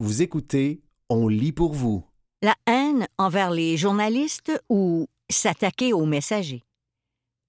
Vous 0.00 0.22
écoutez 0.22 0.80
On 1.08 1.26
lit 1.26 1.50
pour 1.50 1.72
vous. 1.72 2.04
La 2.40 2.54
haine 2.68 3.08
envers 3.18 3.50
les 3.50 3.76
journalistes 3.76 4.52
ou 4.68 5.08
s'attaquer 5.28 5.92
aux 5.92 6.06
messagers. 6.06 6.62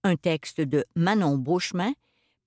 Un 0.04 0.16
texte 0.16 0.60
de 0.60 0.84
Manon 0.96 1.38
Beauchemin, 1.38 1.94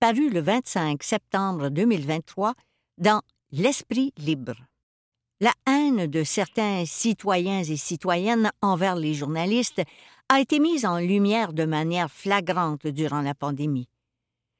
paru 0.00 0.28
le 0.28 0.40
25 0.40 1.00
septembre 1.04 1.68
2023 1.68 2.54
dans 2.98 3.22
L'Esprit 3.52 4.12
libre. 4.16 4.56
La 5.40 5.52
haine 5.68 6.08
de 6.08 6.24
certains 6.24 6.84
citoyens 6.84 7.62
et 7.62 7.76
citoyennes 7.76 8.50
envers 8.60 8.96
les 8.96 9.14
journalistes 9.14 9.82
a 10.28 10.40
été 10.40 10.58
mise 10.58 10.84
en 10.84 10.98
lumière 10.98 11.52
de 11.52 11.64
manière 11.64 12.10
flagrante 12.10 12.88
durant 12.88 13.20
la 13.20 13.36
pandémie. 13.36 13.88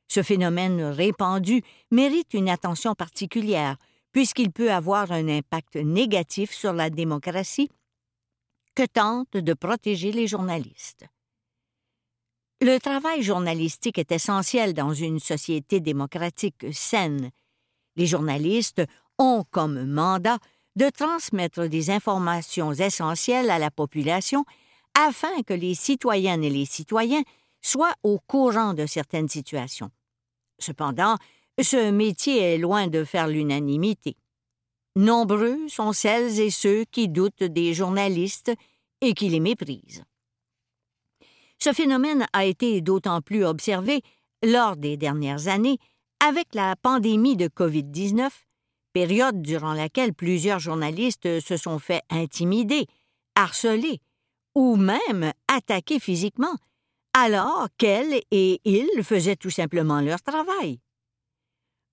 Ce 0.07 0.23
phénomène 0.23 0.83
répandu 0.83 1.63
mérite 1.91 2.33
une 2.33 2.49
attention 2.49 2.95
particulière 2.95 3.77
puisqu'il 4.13 4.53
peut 4.53 4.73
avoir 4.73 5.11
un 5.13 5.29
impact 5.29 5.77
négatif 5.77 6.53
sur 6.53 6.73
la 6.73 6.91
démocratie 6.91 7.71
que 8.75 8.85
tentent 8.85 9.37
de 9.37 9.55
protéger 9.55 10.13
les 10.13 10.27
journalistes. 10.27 11.05
Le 12.61 12.79
travail 12.79 13.23
journalistique 13.23 13.99
est 13.99 14.13
essentiel 14.13 14.73
dans 14.73 14.95
une 14.95 15.19
société 15.19 15.81
démocratique 15.81 16.67
saine. 16.73 17.31
Les 17.97 18.07
journalistes 18.07 18.83
ont 19.19 19.45
comme 19.51 19.85
mandat 19.85 20.39
de 20.77 20.89
transmettre 20.89 21.67
des 21.67 21.91
informations 21.91 22.73
essentielles 22.73 23.51
à 23.51 23.59
la 23.59 23.71
population 23.71 24.45
afin 24.97 25.43
que 25.43 25.55
les 25.55 25.75
citoyennes 25.75 26.45
et 26.45 26.51
les 26.51 26.65
citoyens 26.65 27.23
soient 27.61 27.95
au 28.03 28.19
courant 28.19 28.75
de 28.75 28.87
certaines 28.87 29.29
situations. 29.29 29.91
Cependant, 30.59 31.17
ce 31.63 31.91
métier 31.91 32.39
est 32.39 32.59
loin 32.59 32.87
de 32.87 33.05
faire 33.05 33.29
l'unanimité. 33.29 34.17
Nombreux 34.97 35.69
sont 35.69 35.93
celles 35.93 36.41
et 36.41 36.51
ceux 36.51 36.85
qui 36.91 37.09
doutent 37.09 37.45
des 37.45 37.73
journalistes 37.73 38.53
et 39.01 39.15
qui 39.15 39.29
les 39.29 39.41
méprisent. 39.41 40.05
Ce 41.59 41.73
phénomène 41.73 42.27
a 42.33 42.45
été 42.45 42.81
d'autant 42.81 43.21
plus 43.21 43.45
observé 43.45 44.03
lors 44.45 44.77
des 44.77 44.97
dernières 44.97 45.49
années 45.49 45.79
avec 46.21 46.55
la 46.55 46.77
pandémie 46.77 47.37
de 47.37 47.49
COVID-19, 47.49 48.31
période 48.93 49.41
durant 49.43 49.73
laquelle 49.73 50.13
plusieurs 50.13 50.59
journalistes 50.59 51.41
se 51.41 51.57
sont 51.57 51.79
fait 51.79 52.03
intimider, 52.11 52.87
harceler 53.35 54.01
ou 54.55 54.77
même 54.77 55.33
attaquer 55.49 55.99
physiquement, 55.99 56.57
alors 57.15 57.69
qu'elles 57.79 58.21
et 58.31 58.61
ils 58.65 59.03
faisaient 59.03 59.37
tout 59.37 59.51
simplement 59.51 60.01
leur 60.01 60.21
travail. 60.21 60.81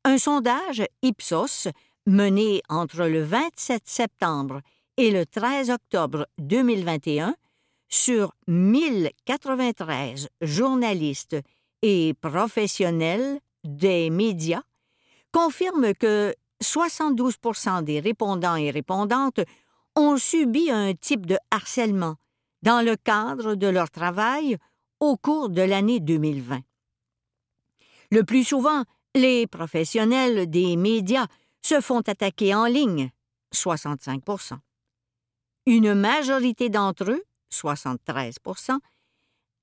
Un 0.09 0.17
sondage 0.17 0.83
Ipsos 1.03 1.67
mené 2.07 2.63
entre 2.67 3.05
le 3.05 3.21
27 3.21 3.83
septembre 3.85 4.61
et 4.97 5.11
le 5.11 5.27
13 5.27 5.69
octobre 5.69 6.25
2021 6.39 7.35
sur 7.89 8.33
1093 8.47 10.29
journalistes 10.41 11.37
et 11.83 12.15
professionnels 12.19 13.39
des 13.63 14.09
médias 14.09 14.63
confirme 15.31 15.93
que 15.93 16.33
72% 16.63 17.83
des 17.83 17.99
répondants 17.99 18.55
et 18.55 18.71
répondantes 18.71 19.41
ont 19.95 20.17
subi 20.17 20.71
un 20.71 20.95
type 20.95 21.27
de 21.27 21.37
harcèlement 21.51 22.15
dans 22.63 22.83
le 22.83 22.95
cadre 22.95 23.53
de 23.53 23.67
leur 23.67 23.91
travail 23.91 24.57
au 24.99 25.17
cours 25.17 25.49
de 25.49 25.61
l'année 25.61 25.99
2020. 25.99 26.61
Le 28.11 28.23
plus 28.23 28.43
souvent, 28.43 28.85
les 29.15 29.47
professionnels 29.47 30.49
des 30.49 30.75
médias 30.75 31.27
se 31.61 31.81
font 31.81 32.01
attaquer 32.01 32.53
en 32.53 32.65
ligne, 32.65 33.11
65% 33.53 34.57
Une 35.65 35.93
majorité 35.93 36.69
d'entre 36.69 37.11
eux, 37.11 37.23
73% 37.53 38.77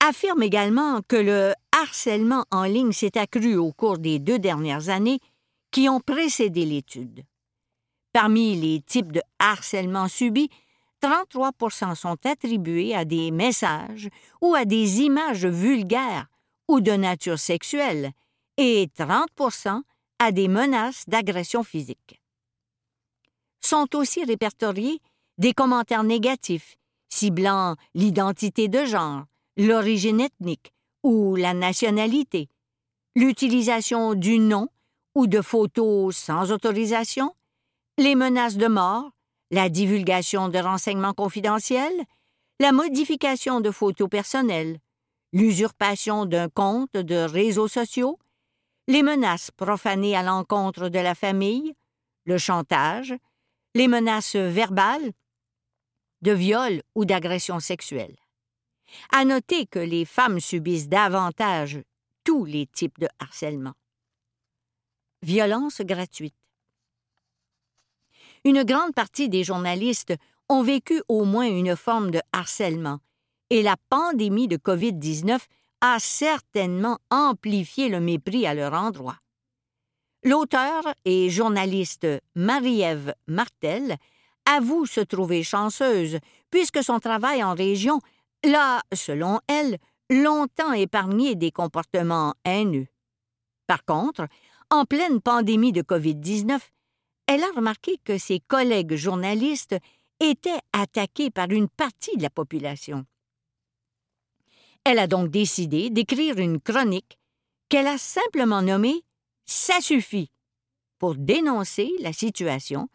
affirment 0.07 0.43
également 0.43 1.01
que 1.09 1.17
le 1.17 1.53
harcèlement 1.73 2.45
en 2.51 2.65
ligne 2.65 2.93
s'est 2.93 3.19
accru 3.19 3.57
au 3.57 3.73
cours 3.73 3.99
des 3.99 4.19
deux 4.19 4.39
dernières 4.39 4.89
années 4.89 5.21
qui 5.71 5.89
ont 5.89 6.01
précédé 6.01 6.65
l'étude. 6.65 7.25
Parmi 8.13 8.57
les 8.57 8.81
types 8.81 9.13
de 9.13 9.21
harcèlement 9.39 10.09
subis, 10.09 10.51
33% 11.03 11.95
sont 11.95 12.17
attribués 12.25 12.95
à 12.95 13.05
des 13.05 13.31
messages 13.31 14.09
ou 14.41 14.55
à 14.55 14.65
des 14.65 15.01
images 15.03 15.47
vulgaires 15.47 16.27
ou 16.69 16.81
de 16.81 16.93
nature 16.93 17.39
sexuelle 17.39 18.13
et 18.57 18.89
30% 18.99 19.83
à 20.19 20.33
des 20.33 20.49
menaces 20.49 21.05
d'agression 21.07 21.63
physique. 21.63 22.21
Sont 23.61 23.95
aussi 23.97 24.25
répertoriés 24.25 25.01
des 25.39 25.53
commentaires 25.53 26.05
négatifs 26.05 26.77
ciblant 27.09 27.77
l'identité 27.95 28.69
de 28.69 28.85
genre, 28.85 29.25
l'origine 29.57 30.21
ethnique 30.21 30.73
ou 31.03 31.37
la 31.37 31.55
nationalité, 31.55 32.49
l'utilisation 33.15 34.15
du 34.15 34.39
nom 34.39 34.69
ou 35.15 35.27
de 35.27 35.41
photos 35.41 36.17
sans 36.17 36.53
autorisation, 36.53 37.35
les 37.99 38.15
menaces 38.15 38.57
de 38.57 38.67
mort, 38.67 39.11
la 39.51 39.69
divulgation 39.69 40.49
de 40.49 40.59
renseignements 40.59 41.15
confidentiels, 41.15 42.05
la 42.61 42.73
modification 42.73 43.61
de 43.61 43.71
photos 43.71 44.09
personnelles, 44.09 44.79
l'usurpation 45.33 46.27
d'un 46.27 46.49
compte 46.49 46.93
de 46.93 47.15
réseaux 47.17 47.69
sociaux, 47.69 48.19
les 48.89 49.03
menaces 49.03 49.51
profanées 49.51 50.17
à 50.17 50.23
l'encontre 50.23 50.89
de 50.89 50.99
la 50.99 51.15
famille, 51.15 51.75
le 52.25 52.39
chantage, 52.39 53.15
les 53.75 53.89
menaces 53.89 54.37
verbales, 54.37 55.13
de 56.23 56.33
viol 56.33 56.83
ou 56.95 57.05
d'agression 57.05 57.61
sexuelle. 57.61 58.17
À 59.13 59.25
noter 59.25 59.67
que 59.67 59.79
les 59.79 60.05
femmes 60.05 60.41
subissent 60.41 60.89
davantage 60.89 61.81
tous 62.25 62.45
les 62.45 62.67
types 62.67 62.99
de 62.99 63.09
harcèlement. 63.19 63.75
Violence 65.23 65.81
gratuite. 65.81 66.35
Une 68.45 68.63
grande 68.63 68.95
partie 68.95 69.29
des 69.29 69.45
journalistes 69.45 70.15
ont 70.49 70.63
vécu 70.63 71.03
au 71.09 71.25
moins 71.25 71.49
une 71.49 71.75
forme 71.75 72.13
de 72.13 72.21
harcèlement, 72.33 73.01
et 73.51 73.63
la 73.63 73.77
pandémie 73.91 74.49
de 74.49 74.57
COVID-19 74.57 75.41
a 75.81 75.99
certainement 75.99 76.99
amplifié 77.11 77.89
le 77.89 78.01
mépris 78.01 78.47
à 78.47 78.55
leur 78.55 78.73
endroit. 78.73 79.19
L'auteur 80.25 80.83
et 81.05 81.31
journaliste 81.31 82.07
Marie-Ève 82.35 83.15
Martel 83.27 83.97
avoue 84.47 84.87
se 84.87 85.01
trouver 85.01 85.43
chanceuse, 85.43 86.19
puisque 86.51 86.83
son 86.83 86.99
travail 86.99 87.45
en 87.45 87.55
région 87.55 88.01
l'a, 88.45 88.83
selon 88.93 89.41
elle, 89.47 89.79
longtemps 90.11 90.73
épargné 90.73 91.35
des 91.35 91.51
comportements 91.51 92.35
haineux. 92.45 92.87
Par 93.67 93.85
contre, 93.85 94.27
en 94.71 94.85
pleine 94.85 95.21
pandémie 95.21 95.73
de 95.73 95.83
COVID-19, 95.83 96.61
elle 97.27 97.43
a 97.43 97.51
remarqué 97.55 97.99
que 98.05 98.19
ses 98.19 98.41
collègues 98.41 98.95
journalistes 98.95 99.77
étaient 100.21 100.61
attaqués 100.73 101.31
par 101.31 101.51
une 101.51 101.69
partie 101.69 102.17
de 102.17 102.23
la 102.23 102.31
population. 102.31 103.05
Elle 104.89 105.01
a 105.01 105.09
donc 105.09 105.31
décidé 105.31 105.91
d'écrire 105.91 106.39
une 106.39 106.61
chronique 106.61 107.19
qu'elle 107.69 107.89
a 107.89 107.99
simplement 107.99 108.63
nommée 108.63 109.03
Ça 109.45 109.81
suffit 109.81 110.31
pour 111.01 111.17
dénoncer 111.17 111.91
la 111.99 112.13
situation 112.13 112.89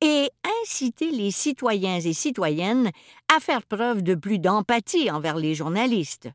et 0.00 0.28
inciter 0.64 1.12
les 1.12 1.30
citoyens 1.30 2.00
et 2.00 2.12
citoyennes 2.14 2.90
à 3.32 3.38
faire 3.38 3.62
preuve 3.62 4.02
de 4.02 4.16
plus 4.16 4.40
d'empathie 4.40 5.08
envers 5.08 5.36
les 5.36 5.54
journalistes. 5.54 6.28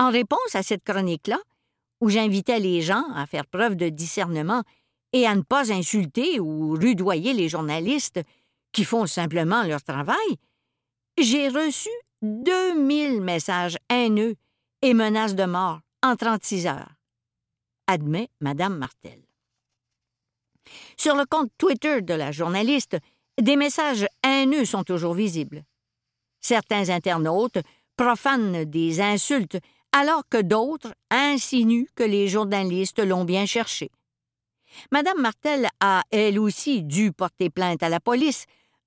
En 0.00 0.10
réponse 0.10 0.54
à 0.54 0.64
cette 0.64 0.82
chronique-là, 0.82 1.38
où 2.00 2.08
j'invitais 2.08 2.58
les 2.58 2.82
gens 2.82 3.04
à 3.14 3.26
faire 3.26 3.46
preuve 3.46 3.76
de 3.76 3.90
discernement 3.90 4.64
et 5.12 5.24
à 5.24 5.36
ne 5.36 5.42
pas 5.42 5.72
insulter 5.72 6.40
ou 6.40 6.72
rudoyer 6.72 7.32
les 7.32 7.48
journalistes 7.48 8.22
qui 8.72 8.82
font 8.82 9.06
simplement 9.06 9.62
leur 9.62 9.84
travail, 9.84 10.36
j'ai 11.16 11.46
reçu 11.46 11.90
2000 12.22 13.20
messages 13.20 13.76
haineux 13.88 14.34
et 14.82 14.94
menaces 14.94 15.34
de 15.34 15.44
mort 15.44 15.80
en 16.02 16.16
36 16.16 16.66
heures. 16.66 16.90
Admet 17.86 18.28
Mme 18.40 18.76
Martel. 18.76 19.22
Sur 20.96 21.14
le 21.14 21.24
compte 21.24 21.50
Twitter 21.58 22.02
de 22.02 22.14
la 22.14 22.32
journaliste, 22.32 22.98
des 23.40 23.56
messages 23.56 24.06
haineux 24.24 24.64
sont 24.64 24.82
toujours 24.82 25.14
visibles. 25.14 25.62
Certains 26.40 26.90
internautes 26.90 27.58
profanent 27.96 28.64
des 28.64 29.00
insultes 29.00 29.58
alors 29.92 30.22
que 30.28 30.42
d'autres 30.42 30.92
insinuent 31.10 31.88
que 31.94 32.02
les 32.02 32.28
journalistes 32.28 32.98
l'ont 32.98 33.24
bien 33.24 33.46
cherché. 33.46 33.90
Madame 34.92 35.20
Martel 35.20 35.68
a, 35.80 36.02
elle 36.10 36.38
aussi, 36.38 36.82
dû 36.82 37.12
porter 37.12 37.48
plainte 37.48 37.82
à 37.82 37.88
la 37.88 38.00
police 38.00 38.44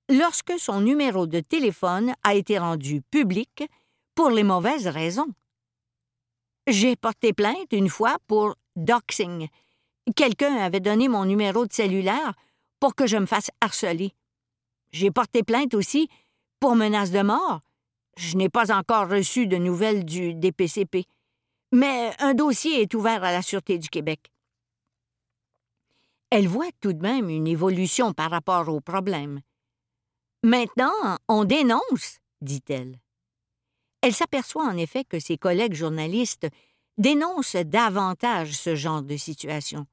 lorsque 0.08 0.58
son 0.58 0.80
numéro 0.80 1.26
de 1.26 1.40
téléphone 1.40 2.14
a 2.22 2.34
été 2.34 2.58
rendu 2.58 3.02
public 3.10 3.64
pour 4.14 4.30
les 4.30 4.42
mauvaises 4.42 4.88
raisons. 4.88 5.32
J'ai 6.66 6.96
porté 6.96 7.32
plainte 7.32 7.72
une 7.72 7.88
fois 7.88 8.18
pour 8.26 8.54
doxing. 8.76 9.48
Quelqu'un 10.16 10.56
avait 10.56 10.80
donné 10.80 11.08
mon 11.08 11.24
numéro 11.24 11.66
de 11.66 11.72
cellulaire 11.72 12.34
pour 12.80 12.94
que 12.94 13.06
je 13.06 13.16
me 13.16 13.26
fasse 13.26 13.50
harceler. 13.60 14.12
J'ai 14.92 15.10
porté 15.10 15.42
plainte 15.42 15.74
aussi 15.74 16.08
pour 16.60 16.76
menace 16.76 17.10
de 17.10 17.22
mort. 17.22 17.60
Je 18.16 18.36
n'ai 18.36 18.48
pas 18.48 18.72
encore 18.76 19.08
reçu 19.08 19.46
de 19.46 19.56
nouvelles 19.56 20.04
du 20.04 20.34
DPCP. 20.34 21.06
Mais 21.72 22.12
un 22.18 22.34
dossier 22.34 22.82
est 22.82 22.94
ouvert 22.94 23.24
à 23.24 23.32
la 23.32 23.40
Sûreté 23.40 23.78
du 23.78 23.88
Québec. 23.88 24.30
Elle 26.30 26.46
voit 26.46 26.70
tout 26.80 26.92
de 26.92 27.02
même 27.02 27.28
une 27.28 27.46
évolution 27.46 28.12
par 28.12 28.30
rapport 28.30 28.68
au 28.68 28.80
problème. 28.80 29.40
Maintenant, 30.42 31.18
on 31.28 31.44
dénonce, 31.44 32.18
dit-elle. 32.40 32.98
Elle 34.00 34.12
s'aperçoit 34.12 34.66
en 34.66 34.76
effet 34.76 35.04
que 35.04 35.20
ses 35.20 35.38
collègues 35.38 35.74
journalistes 35.74 36.48
dénoncent 36.98 37.56
davantage 37.56 38.52
ce 38.52 38.74
genre 38.74 39.02
de 39.02 39.16
situation. 39.16 39.86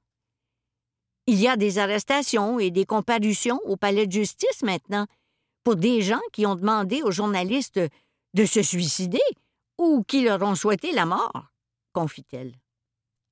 Il 1.27 1.39
y 1.39 1.47
a 1.47 1.55
des 1.55 1.77
arrestations 1.77 2.59
et 2.59 2.71
des 2.71 2.85
comparutions 2.85 3.59
au 3.65 3.77
palais 3.77 4.07
de 4.07 4.11
justice 4.11 4.63
maintenant 4.63 5.05
pour 5.63 5.75
des 5.75 6.01
gens 6.01 6.21
qui 6.33 6.47
ont 6.47 6.55
demandé 6.55 7.03
aux 7.03 7.11
journalistes 7.11 7.79
de 8.33 8.45
se 8.45 8.63
suicider 8.63 9.21
ou 9.77 10.03
qui 10.03 10.23
leur 10.23 10.41
ont 10.41 10.55
souhaité 10.55 10.91
la 10.91 11.05
mort, 11.05 11.51
confie-t-elle. 11.93 12.55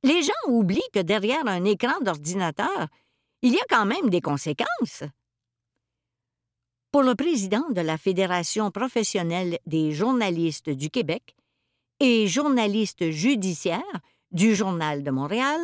Les 0.03 0.21
gens 0.21 0.33
oublient 0.47 0.89
que 0.93 0.99
derrière 0.99 1.47
un 1.47 1.65
écran 1.65 1.99
d'ordinateur, 2.01 2.87
il 3.41 3.53
y 3.53 3.57
a 3.57 3.65
quand 3.69 3.85
même 3.85 4.11
des 4.11 4.21
conséquences. 4.21 5.03
Pour 6.91 7.03
le 7.03 7.15
président 7.15 7.69
de 7.69 7.81
la 7.81 7.97
Fédération 7.97 8.71
professionnelle 8.71 9.59
des 9.65 9.91
journalistes 9.91 10.69
du 10.69 10.89
Québec 10.89 11.35
et 11.99 12.27
journaliste 12.27 13.11
judiciaire 13.11 13.83
du 14.31 14.55
Journal 14.55 15.03
de 15.03 15.11
Montréal, 15.11 15.59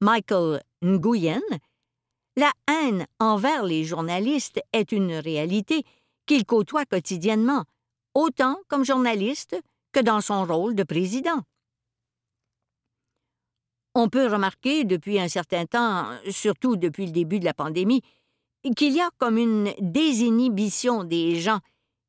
Michael 0.00 0.62
Nguyen, 0.82 1.40
la 2.36 2.50
haine 2.68 3.06
envers 3.20 3.62
les 3.62 3.84
journalistes 3.84 4.60
est 4.72 4.90
une 4.90 5.14
réalité 5.14 5.84
qu'il 6.26 6.44
côtoie 6.44 6.84
quotidiennement, 6.84 7.64
autant 8.14 8.58
comme 8.68 8.84
journaliste 8.84 9.56
que 9.92 10.00
dans 10.00 10.20
son 10.20 10.44
rôle 10.44 10.74
de 10.74 10.82
président. 10.82 11.42
On 13.94 14.08
peut 14.08 14.26
remarquer 14.26 14.84
depuis 14.84 15.20
un 15.20 15.28
certain 15.28 15.64
temps, 15.64 16.08
surtout 16.28 16.76
depuis 16.76 17.06
le 17.06 17.12
début 17.12 17.38
de 17.38 17.46
la 17.46 17.54
pandémie, 17.54 18.02
qu'il 18.74 18.92
y 18.92 19.00
a 19.00 19.10
comme 19.18 19.38
une 19.38 19.72
désinhibition 19.80 21.04
des 21.04 21.40
gens 21.40 21.60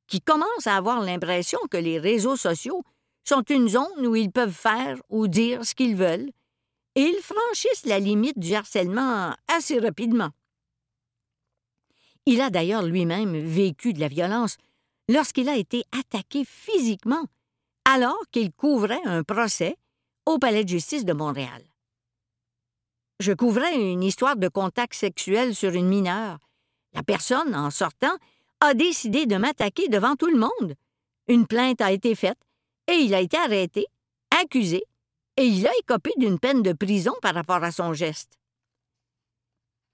qui 0.08 0.22
commencent 0.22 0.68
à 0.68 0.78
avoir 0.78 1.02
l'impression 1.02 1.60
que 1.70 1.78
les 1.78 2.00
réseaux 2.00 2.38
sociaux 2.38 2.84
sont 3.24 3.44
une 3.44 3.68
zone 3.68 4.08
où 4.08 4.16
ils 4.16 4.32
peuvent 4.32 4.54
faire 4.54 4.98
ou 5.10 5.28
dire 5.28 5.66
ce 5.66 5.76
qu'ils 5.76 5.96
veulent, 5.96 6.32
et 6.96 7.02
ils 7.02 7.22
franchissent 7.22 7.86
la 7.86 8.00
limite 8.00 8.40
du 8.40 8.54
harcèlement 8.54 9.36
assez 9.48 9.80
rapidement. 9.80 10.30
Il 12.26 12.42
a 12.42 12.50
d'ailleurs 12.50 12.84
lui-même 12.84 13.38
vécu 13.38 13.94
de 13.94 14.00
la 14.00 14.08
violence 14.08 14.58
lorsqu'il 15.10 15.50
a 15.50 15.58
été 15.58 15.84
attaqué 15.98 16.44
physiquement 16.46 17.26
alors 17.86 18.22
qu'il 18.32 18.52
couvrait 18.52 19.02
un 19.06 19.24
procès 19.24 19.78
au 20.26 20.40
Palais 20.40 20.64
de 20.64 20.70
justice 20.70 21.06
de 21.06 21.14
Montréal. 21.14 21.64
Je 23.20 23.32
couvrais 23.32 23.76
une 23.76 24.04
histoire 24.04 24.36
de 24.36 24.48
contact 24.48 24.94
sexuel 24.94 25.56
sur 25.56 25.72
une 25.72 25.88
mineure. 25.88 26.47
La 26.98 27.04
personne, 27.04 27.54
en 27.54 27.70
sortant, 27.70 28.18
a 28.60 28.74
décidé 28.74 29.28
de 29.28 29.36
m'attaquer 29.36 29.88
devant 29.88 30.16
tout 30.16 30.32
le 30.32 30.40
monde. 30.40 30.74
Une 31.28 31.46
plainte 31.46 31.80
a 31.80 31.92
été 31.92 32.16
faite 32.16 32.40
et 32.92 32.96
il 32.96 33.14
a 33.14 33.22
été 33.22 33.38
arrêté, 33.38 33.86
accusé, 34.42 34.84
et 35.38 35.46
il 35.46 35.68
a 35.68 35.72
écopé 35.80 36.10
d'une 36.18 36.40
peine 36.40 36.64
de 36.64 36.74
prison 36.74 37.14
par 37.22 37.36
rapport 37.36 37.64
à 37.64 37.72
son 37.72 37.94
geste. 37.94 38.40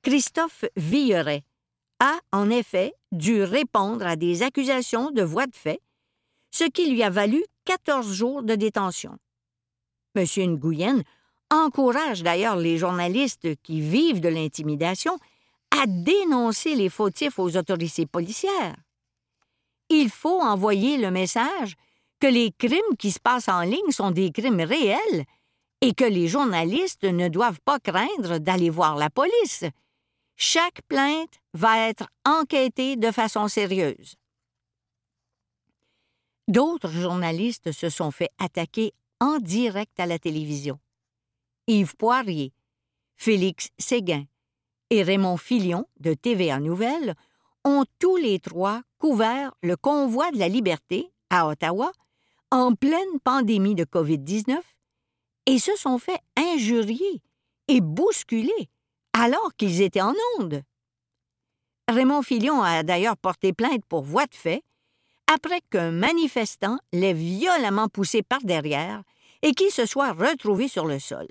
Christophe 0.01 0.63
Villeret, 0.77 1.43
a, 1.99 2.19
en 2.31 2.49
effet, 2.49 2.93
dû 3.11 3.43
répondre 3.43 4.07
à 4.07 4.15
des 4.15 4.41
accusations 4.41 5.11
de 5.11 5.23
voie 5.23 5.47
de 5.47 5.55
fait, 5.55 5.81
ce 6.51 6.63
qui 6.63 6.89
lui 6.89 7.03
a 7.03 7.09
valu 7.09 7.43
14 7.65 8.13
jours 8.13 8.43
de 8.43 8.55
détention. 8.55 9.17
M. 10.15 10.25
Nguyen 10.37 11.03
encourage 11.51 12.23
d'ailleurs 12.23 12.55
les 12.55 12.77
journalistes 12.77 13.55
qui 13.61 13.81
vivent 13.81 14.21
de 14.21 14.29
l'intimidation 14.29 15.19
à 15.81 15.85
dénoncer 15.87 16.75
les 16.75 16.89
fautifs 16.89 17.39
aux 17.39 17.57
autorités 17.57 18.05
policières. 18.05 18.75
Il 19.89 20.09
faut 20.09 20.41
envoyer 20.41 20.97
le 20.97 21.11
message 21.11 21.75
que 22.19 22.27
les 22.27 22.51
crimes 22.51 22.97
qui 22.97 23.11
se 23.11 23.19
passent 23.19 23.49
en 23.49 23.61
ligne 23.61 23.91
sont 23.91 24.11
des 24.11 24.31
crimes 24.31 24.61
réels 24.61 25.25
et 25.81 25.93
que 25.93 26.05
les 26.05 26.27
journalistes 26.27 27.03
ne 27.03 27.27
doivent 27.27 27.59
pas 27.65 27.79
craindre 27.79 28.37
d'aller 28.37 28.69
voir 28.69 28.95
la 28.95 29.09
police, 29.09 29.65
chaque 30.35 30.81
plainte 30.87 31.39
va 31.53 31.89
être 31.89 32.07
enquêtée 32.25 32.95
de 32.95 33.11
façon 33.11 33.47
sérieuse. 33.47 34.15
D'autres 36.47 36.91
journalistes 36.91 37.71
se 37.71 37.89
sont 37.89 38.11
fait 38.11 38.29
attaquer 38.37 38.93
en 39.19 39.39
direct 39.39 39.99
à 39.99 40.05
la 40.05 40.19
télévision. 40.19 40.79
Yves 41.67 41.95
Poirier, 41.95 42.53
Félix 43.15 43.69
Séguin 43.77 44.25
et 44.93 45.01
Raymond 45.01 45.37
Filion 45.37 45.87
de 46.01 46.13
TVA 46.13 46.59
Nouvelles 46.59 47.15
ont 47.65 47.83
tous 47.97 48.15
les 48.15 48.37
trois 48.37 48.83
couvert 48.99 49.51
le 49.63 49.75
convoi 49.75 50.29
de 50.29 50.37
la 50.37 50.47
liberté 50.47 51.11
à 51.31 51.47
Ottawa 51.47 51.91
en 52.51 52.75
pleine 52.75 53.19
pandémie 53.23 53.73
de 53.73 53.85
COVID-19 53.85 54.59
et 55.47 55.57
se 55.57 55.75
sont 55.77 55.97
fait 55.97 56.19
injurier 56.37 57.23
et 57.69 57.81
bousculer 57.81 58.69
alors 59.13 59.55
qu'ils 59.57 59.81
étaient 59.81 59.99
en 59.99 60.13
onde. 60.37 60.61
Raymond 61.89 62.21
Filion 62.21 62.61
a 62.61 62.83
d'ailleurs 62.83 63.17
porté 63.17 63.51
plainte 63.51 63.83
pour 63.89 64.03
voie 64.03 64.27
de 64.27 64.35
fait 64.35 64.61
après 65.25 65.61
qu'un 65.71 65.89
manifestant 65.89 66.77
l'ait 66.91 67.13
violemment 67.13 67.87
poussé 67.87 68.21
par 68.21 68.41
derrière 68.43 69.01
et 69.41 69.53
qu'il 69.53 69.71
se 69.71 69.87
soit 69.87 70.11
retrouvé 70.11 70.67
sur 70.67 70.85
le 70.85 70.99
sol. 70.99 71.27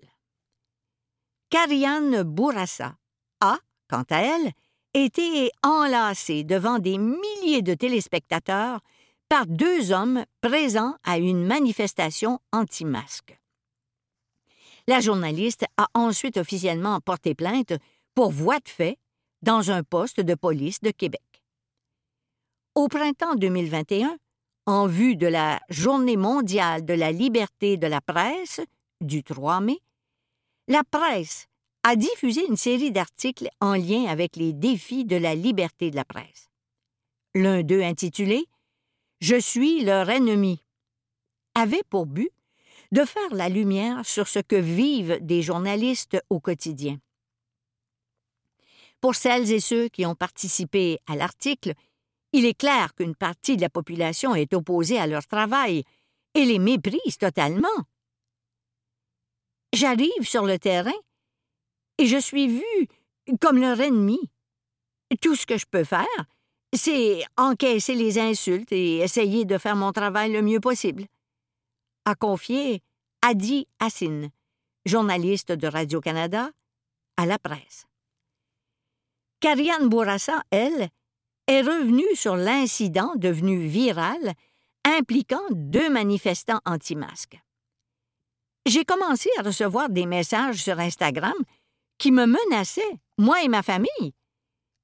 Karianne 1.48 2.24
Bourassa 2.24 2.96
a, 3.42 3.58
quant 3.88 4.04
à 4.08 4.22
elle, 4.22 4.52
été 4.94 5.50
enlacée 5.62 6.44
devant 6.44 6.78
des 6.78 6.96
milliers 6.96 7.62
de 7.62 7.74
téléspectateurs 7.74 8.80
par 9.28 9.46
deux 9.46 9.92
hommes 9.92 10.24
présents 10.40 10.94
à 11.04 11.18
une 11.18 11.44
manifestation 11.44 12.38
anti-masque. 12.52 13.38
La 14.86 15.00
journaliste 15.00 15.64
a 15.76 15.88
ensuite 15.94 16.36
officiellement 16.36 17.00
porté 17.00 17.34
plainte 17.34 17.72
pour 18.14 18.30
voie 18.30 18.58
de 18.58 18.68
fait 18.68 18.98
dans 19.42 19.70
un 19.70 19.82
poste 19.82 20.20
de 20.20 20.34
police 20.34 20.80
de 20.80 20.90
Québec. 20.90 21.22
Au 22.74 22.88
printemps 22.88 23.34
2021, 23.34 24.16
en 24.66 24.86
vue 24.86 25.16
de 25.16 25.26
la 25.26 25.60
Journée 25.68 26.16
mondiale 26.16 26.84
de 26.84 26.94
la 26.94 27.10
liberté 27.10 27.76
de 27.76 27.86
la 27.86 28.00
presse 28.00 28.60
du 29.00 29.24
3 29.24 29.60
mai, 29.60 29.78
la 30.68 30.82
presse 30.84 31.48
a 31.84 31.96
diffusé 31.96 32.46
une 32.46 32.56
série 32.56 32.92
d'articles 32.92 33.48
en 33.60 33.74
lien 33.74 34.06
avec 34.06 34.36
les 34.36 34.52
défis 34.52 35.04
de 35.04 35.16
la 35.16 35.34
liberté 35.34 35.90
de 35.90 35.96
la 35.96 36.04
presse. 36.04 36.48
L'un 37.34 37.62
d'eux 37.62 37.82
intitulé 37.82 38.46
Je 39.20 39.38
suis 39.40 39.84
leur 39.84 40.08
ennemi 40.10 40.62
avait 41.54 41.82
pour 41.90 42.06
but 42.06 42.30
de 42.92 43.04
faire 43.04 43.34
la 43.34 43.48
lumière 43.48 44.04
sur 44.06 44.28
ce 44.28 44.38
que 44.38 44.56
vivent 44.56 45.18
des 45.22 45.42
journalistes 45.42 46.18
au 46.30 46.40
quotidien. 46.40 46.98
Pour 49.00 49.14
celles 49.16 49.50
et 49.50 49.60
ceux 49.60 49.88
qui 49.88 50.06
ont 50.06 50.14
participé 50.14 50.98
à 51.08 51.16
l'article, 51.16 51.72
il 52.32 52.46
est 52.46 52.54
clair 52.58 52.94
qu'une 52.94 53.16
partie 53.16 53.56
de 53.56 53.62
la 53.62 53.68
population 53.68 54.34
est 54.34 54.54
opposée 54.54 54.98
à 54.98 55.06
leur 55.06 55.26
travail 55.26 55.82
et 56.34 56.44
les 56.44 56.58
méprise 56.58 57.18
totalement. 57.18 57.68
J'arrive 59.72 60.22
sur 60.22 60.44
le 60.44 60.58
terrain 60.58 60.92
et 61.98 62.06
je 62.06 62.16
suis 62.16 62.48
vu 62.48 62.88
comme 63.40 63.58
leur 63.58 63.80
ennemi. 63.80 64.18
Tout 65.20 65.36
ce 65.36 65.46
que 65.46 65.58
je 65.58 65.66
peux 65.66 65.84
faire, 65.84 66.06
c'est 66.74 67.22
encaisser 67.36 67.94
les 67.94 68.18
insultes 68.18 68.72
et 68.72 68.98
essayer 68.98 69.44
de 69.44 69.58
faire 69.58 69.76
mon 69.76 69.92
travail 69.92 70.32
le 70.32 70.42
mieux 70.42 70.60
possible 70.60 71.06
a 72.04 72.14
confié 72.14 72.82
Adi 73.22 73.66
Hassin, 73.78 74.28
journaliste 74.84 75.52
de 75.52 75.68
Radio-Canada, 75.68 76.50
à 77.16 77.26
la 77.26 77.38
presse. 77.38 77.86
Karianne 79.40 79.88
Bourassa, 79.88 80.42
elle, 80.50 80.88
est 81.46 81.62
revenue 81.62 82.14
sur 82.14 82.36
l'incident 82.36 83.12
devenu 83.16 83.66
viral 83.66 84.34
impliquant 84.84 85.42
deux 85.50 85.90
manifestants 85.90 86.60
anti-masques. 86.64 87.40
J'ai 88.66 88.84
commencé 88.84 89.28
à 89.38 89.42
recevoir 89.42 89.88
des 89.88 90.06
messages 90.06 90.62
sur 90.62 90.78
Instagram 90.78 91.34
qui 92.02 92.10
me 92.10 92.26
menaçaient, 92.26 92.98
moi 93.16 93.44
et 93.44 93.48
ma 93.48 93.62
famille. 93.62 94.12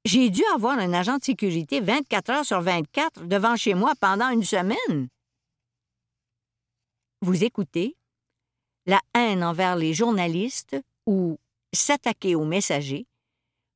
J'ai 0.05 0.31
dû 0.31 0.45
avoir 0.55 0.79
un 0.79 0.93
agent 0.93 1.19
de 1.19 1.25
sécurité 1.25 1.81
24 1.81 2.31
heures 2.31 2.45
sur 2.45 2.61
24 2.61 3.27
devant 3.27 3.57
chez 3.57 3.75
moi 3.75 3.95
pendant 4.01 4.29
une 4.29 4.45
semaine. 4.45 5.09
Vous 7.21 7.43
écoutez 7.43 7.97
La 8.87 9.01
haine 9.15 9.43
envers 9.43 9.75
les 9.75 9.95
journalistes 9.95 10.77
ou 11.07 11.39
S'attaquer 11.75 12.37
aux 12.37 12.45
messagers, 12.45 13.07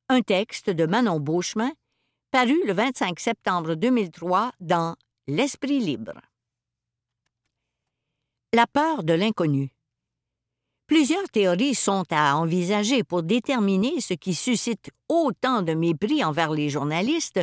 un 0.07 0.21
texte 0.21 0.69
de 0.69 0.85
Manon 0.85 1.19
Beauchemin, 1.19 1.71
paru 2.31 2.65
le 2.65 2.71
25 2.71 3.19
septembre 3.19 3.75
2003 3.75 4.53
dans 4.61 4.95
L'Esprit 5.27 5.79
libre. 5.79 6.19
La 8.53 8.67
peur 8.67 9.03
de 9.03 9.13
l'inconnu. 9.13 9.73
Plusieurs 10.87 11.29
théories 11.29 11.75
sont 11.75 12.03
à 12.11 12.35
envisager 12.35 13.03
pour 13.03 13.23
déterminer 13.23 14.01
ce 14.01 14.13
qui 14.13 14.33
suscite 14.33 14.91
autant 15.07 15.61
de 15.61 15.73
mépris 15.73 16.23
envers 16.23 16.51
les 16.51 16.69
journalistes 16.69 17.39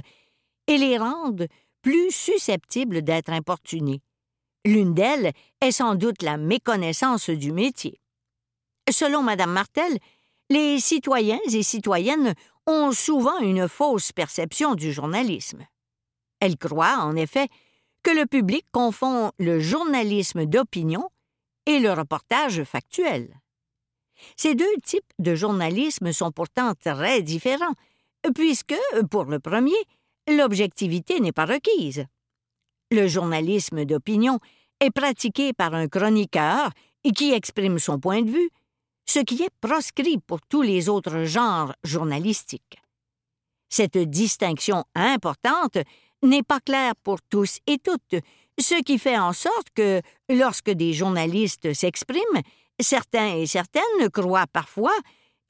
et 0.67 0.77
les 0.77 0.99
rendent 0.99 1.49
plus 1.83 2.11
susceptibles 2.11 3.03
d'être 3.03 3.31
importunés. 3.31 4.03
L'une 4.67 4.93
d'elles 4.93 5.33
est 5.63 5.73
sans 5.73 5.95
doute 5.95 6.23
la 6.23 6.37
méconnaissance 6.37 7.31
du 7.31 7.51
métier. 7.51 7.99
Selon 8.91 9.23
Mme 9.23 9.51
Martel, 9.51 9.99
les 10.51 10.79
citoyens 10.81 11.41
et 11.51 11.63
citoyennes 11.63 12.35
ont 12.67 12.93
souvent 12.93 13.39
une 13.39 13.69
fausse 13.69 14.13
perception 14.13 14.75
du 14.75 14.93
journalisme. 14.93 15.67
Elle 16.41 16.59
croit, 16.59 16.99
en 16.99 17.17
effet, 17.17 17.49
que 18.03 18.11
le 18.11 18.27
public 18.27 18.67
confond 18.73 19.33
le 19.39 19.61
journalisme 19.61 20.45
d'opinion 20.45 21.09
et 21.67 21.79
le 21.79 21.93
reportage 21.93 22.63
factuel. 22.65 23.41
Ces 24.37 24.55
deux 24.55 24.77
types 24.85 25.13
de 25.19 25.35
journalisme 25.35 26.13
sont 26.13 26.31
pourtant 26.31 26.75
très 26.75 27.23
différents, 27.23 27.75
puisque, 28.35 28.75
pour 29.11 29.25
le 29.25 29.41
premier, 29.41 29.83
l'objectivité 30.29 31.21
n'est 31.21 31.33
pas 31.33 31.47
requise. 31.47 32.05
Le 32.91 33.07
journalisme 33.07 33.85
d'opinion 33.85 34.39
est 34.81 34.91
pratiqué 34.91 35.53
par 35.53 35.75
un 35.75 35.89
chroniqueur 35.89 36.71
qui 37.15 37.33
exprime 37.33 37.79
son 37.79 37.99
point 37.99 38.23
de 38.23 38.31
vue, 38.31 38.51
ce 39.07 39.21
qui 39.21 39.43
est 39.43 39.55
proscrit 39.61 40.19
pour 40.19 40.41
tous 40.43 40.63
les 40.63 40.89
autres 40.89 41.25
genres 41.25 41.75
journalistiques. 41.85 42.81
Cette 43.69 43.99
distinction 43.99 44.85
importante 44.95 45.79
n'est 46.23 46.43
pas 46.43 46.61
claire 46.61 46.95
pour 47.03 47.23
tous 47.23 47.59
et 47.67 47.79
toutes, 47.79 48.23
ce 48.59 48.83
qui 48.83 48.99
fait 48.99 49.19
en 49.19 49.33
sorte 49.33 49.69
que, 49.75 50.03
lorsque 50.29 50.71
des 50.71 50.93
journalistes 50.93 51.73
s'expriment, 51.73 52.43
certains 52.81 53.35
et 53.37 53.47
certaines 53.47 54.11
croient 54.13 54.47
parfois 54.47 54.97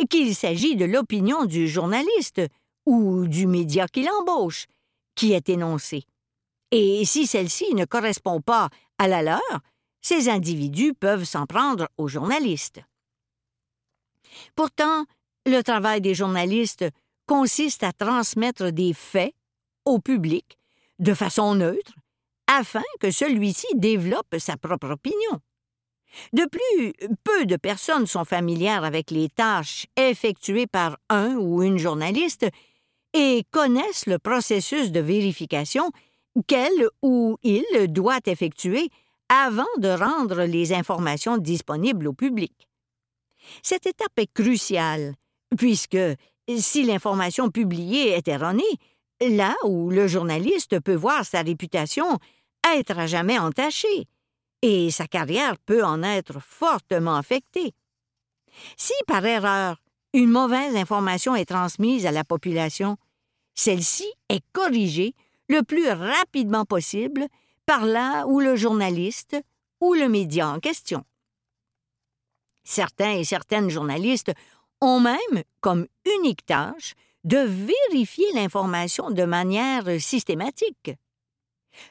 qu'il 0.08 0.34
s'agit 0.34 0.76
de 0.76 0.84
l'opinion 0.84 1.44
du 1.44 1.68
journaliste 1.68 2.40
ou 2.86 3.26
du 3.26 3.46
média 3.46 3.86
qui 3.86 4.02
l'embauche 4.02 4.66
qui 5.14 5.32
est 5.32 5.48
énoncée. 5.48 6.04
Et 6.70 7.04
si 7.04 7.26
celle-ci 7.26 7.74
ne 7.74 7.84
correspond 7.84 8.40
pas 8.40 8.68
à 8.98 9.08
la 9.08 9.22
leur, 9.22 9.60
ces 10.00 10.28
individus 10.28 10.94
peuvent 10.94 11.24
s'en 11.24 11.46
prendre 11.46 11.88
aux 11.98 12.08
journalistes. 12.08 12.80
Pourtant, 14.54 15.04
le 15.46 15.62
travail 15.62 16.00
des 16.00 16.14
journalistes 16.14 16.84
consiste 17.26 17.82
à 17.82 17.92
transmettre 17.92 18.70
des 18.70 18.92
faits 18.94 19.34
au 19.84 19.98
public 19.98 20.58
de 20.98 21.14
façon 21.14 21.54
neutre, 21.54 21.92
afin 22.50 22.82
que 22.98 23.10
celui-ci 23.10 23.66
développe 23.76 24.36
sa 24.38 24.56
propre 24.56 24.90
opinion. 24.90 25.40
De 26.32 26.44
plus, 26.46 26.92
peu 27.22 27.46
de 27.46 27.56
personnes 27.56 28.06
sont 28.06 28.24
familières 28.24 28.82
avec 28.84 29.12
les 29.12 29.28
tâches 29.28 29.86
effectuées 29.96 30.66
par 30.66 30.98
un 31.08 31.36
ou 31.36 31.62
une 31.62 31.78
journaliste 31.78 32.46
et 33.14 33.44
connaissent 33.52 34.06
le 34.06 34.18
processus 34.18 34.90
de 34.90 34.98
vérification 35.00 35.90
qu'elle 36.48 36.88
ou 37.02 37.38
il 37.44 37.64
doit 37.88 38.20
effectuer 38.26 38.88
avant 39.28 39.70
de 39.78 39.88
rendre 39.88 40.42
les 40.42 40.72
informations 40.72 41.38
disponibles 41.38 42.08
au 42.08 42.12
public. 42.12 42.68
Cette 43.62 43.86
étape 43.86 44.18
est 44.18 44.32
cruciale, 44.32 45.14
puisque 45.56 45.98
si 46.56 46.82
l'information 46.82 47.50
publiée 47.50 48.10
est 48.10 48.26
erronée, 48.26 48.62
là 49.20 49.54
où 49.64 49.90
le 49.90 50.08
journaliste 50.08 50.80
peut 50.80 50.94
voir 50.94 51.24
sa 51.24 51.42
réputation 51.42 52.18
être 52.76 52.98
à 52.98 53.06
jamais 53.06 53.38
entachée, 53.38 54.08
et 54.62 54.90
sa 54.90 55.06
carrière 55.06 55.56
peut 55.58 55.84
en 55.84 56.02
être 56.02 56.40
fortement 56.40 57.16
affectée. 57.16 57.74
Si 58.76 58.92
par 59.06 59.24
erreur 59.24 59.80
une 60.12 60.30
mauvaise 60.30 60.76
information 60.76 61.36
est 61.36 61.44
transmise 61.44 62.06
à 62.06 62.12
la 62.12 62.24
population, 62.24 62.96
celle-ci 63.54 64.06
est 64.28 64.42
corrigée 64.52 65.14
le 65.48 65.62
plus 65.62 65.88
rapidement 65.88 66.64
possible 66.64 67.26
par 67.66 67.84
là 67.84 68.26
où 68.26 68.40
le 68.40 68.56
journaliste 68.56 69.36
ou 69.80 69.94
le 69.94 70.08
média 70.08 70.48
en 70.48 70.58
question. 70.58 71.04
Certains 72.64 73.12
et 73.12 73.24
certaines 73.24 73.70
journalistes 73.70 74.32
ont 74.80 75.00
même 75.00 75.42
comme 75.60 75.86
unique 76.18 76.44
tâche 76.44 76.94
de 77.24 77.38
vérifier 77.38 78.26
l'information 78.34 79.10
de 79.10 79.24
manière 79.24 80.00
systématique. 80.00 80.92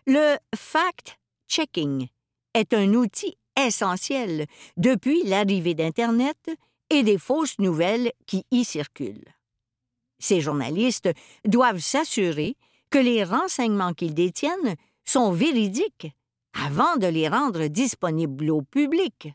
Le 0.06 0.38
fact-checking 0.56 2.08
est 2.54 2.74
un 2.74 2.94
outil 2.94 3.38
essentiel 3.58 4.46
depuis 4.78 5.24
l'arrivée 5.24 5.74
d'Internet 5.74 6.38
et 6.90 7.04
des 7.04 7.18
fausses 7.18 7.60
nouvelles 7.60 8.12
qui 8.26 8.46
y 8.52 8.64
circulent. 8.64 9.36
Ces 10.20 10.42
journalistes 10.42 11.10
doivent 11.46 11.80
s'assurer 11.80 12.56
que 12.90 13.00
les 13.00 13.24
renseignements 13.24 13.94
qu'ils 13.94 14.14
détiennent 14.14 14.76
sont 15.06 15.32
véridiques 15.32 16.08
avant 16.54 16.98
de 16.98 17.08
les 17.08 17.28
rendre 17.28 17.68
disponibles 17.68 18.50
au 18.50 18.62
public. 18.62 19.30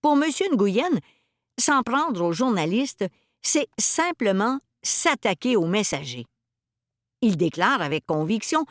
Pour 0.00 0.12
M. 0.12 0.30
Nguyen, 0.52 0.98
s'en 1.58 1.82
prendre 1.82 2.24
aux 2.24 2.32
journalistes, 2.32 3.04
c'est 3.42 3.68
simplement 3.78 4.58
s'attaquer 4.82 5.56
aux 5.56 5.66
messagers. 5.66 6.26
Il 7.20 7.36
déclare 7.36 7.82
avec 7.82 8.06
conviction 8.06 8.64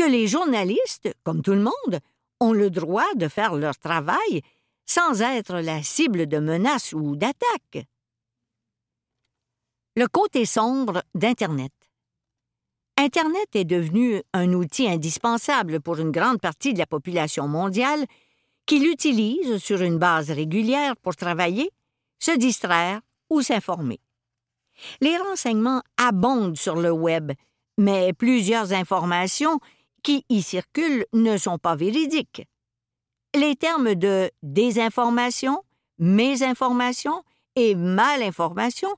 que 0.00 0.10
les 0.10 0.28
journalistes, 0.28 1.14
comme 1.24 1.42
tout 1.42 1.52
le 1.52 1.60
monde, 1.60 2.00
ont 2.40 2.54
le 2.54 2.70
droit 2.70 3.12
de 3.16 3.28
faire 3.28 3.54
leur 3.54 3.76
travail 3.76 4.40
sans 4.86 5.20
être 5.20 5.56
la 5.56 5.82
cible 5.82 6.26
de 6.26 6.38
menaces 6.38 6.94
ou 6.94 7.16
d'attaques. 7.16 7.86
Le 9.96 10.06
côté 10.08 10.46
sombre 10.46 11.02
d'Internet. 11.14 11.74
Internet 12.96 13.48
est 13.54 13.66
devenu 13.66 14.22
un 14.32 14.54
outil 14.54 14.88
indispensable 14.88 15.80
pour 15.80 15.98
une 15.98 16.12
grande 16.12 16.40
partie 16.40 16.72
de 16.72 16.78
la 16.78 16.86
population 16.86 17.46
mondiale 17.46 18.06
qui 18.64 18.78
l'utilise 18.78 19.58
sur 19.58 19.82
une 19.82 19.98
base 19.98 20.30
régulière 20.30 20.96
pour 20.96 21.14
travailler, 21.14 21.70
se 22.18 22.30
distraire 22.30 23.02
ou 23.28 23.42
s'informer. 23.42 24.00
Les 25.02 25.18
renseignements 25.18 25.82
abondent 25.98 26.56
sur 26.56 26.76
le 26.76 26.90
web, 26.90 27.32
mais 27.76 28.14
plusieurs 28.14 28.72
informations 28.72 29.60
qui 30.02 30.24
y 30.28 30.42
circulent 30.42 31.06
ne 31.12 31.36
sont 31.36 31.58
pas 31.58 31.76
véridiques. 31.76 32.46
Les 33.34 33.56
termes 33.56 33.94
de 33.94 34.30
désinformation, 34.42 35.62
mésinformation 35.98 37.22
et 37.56 37.74
malinformation 37.74 38.88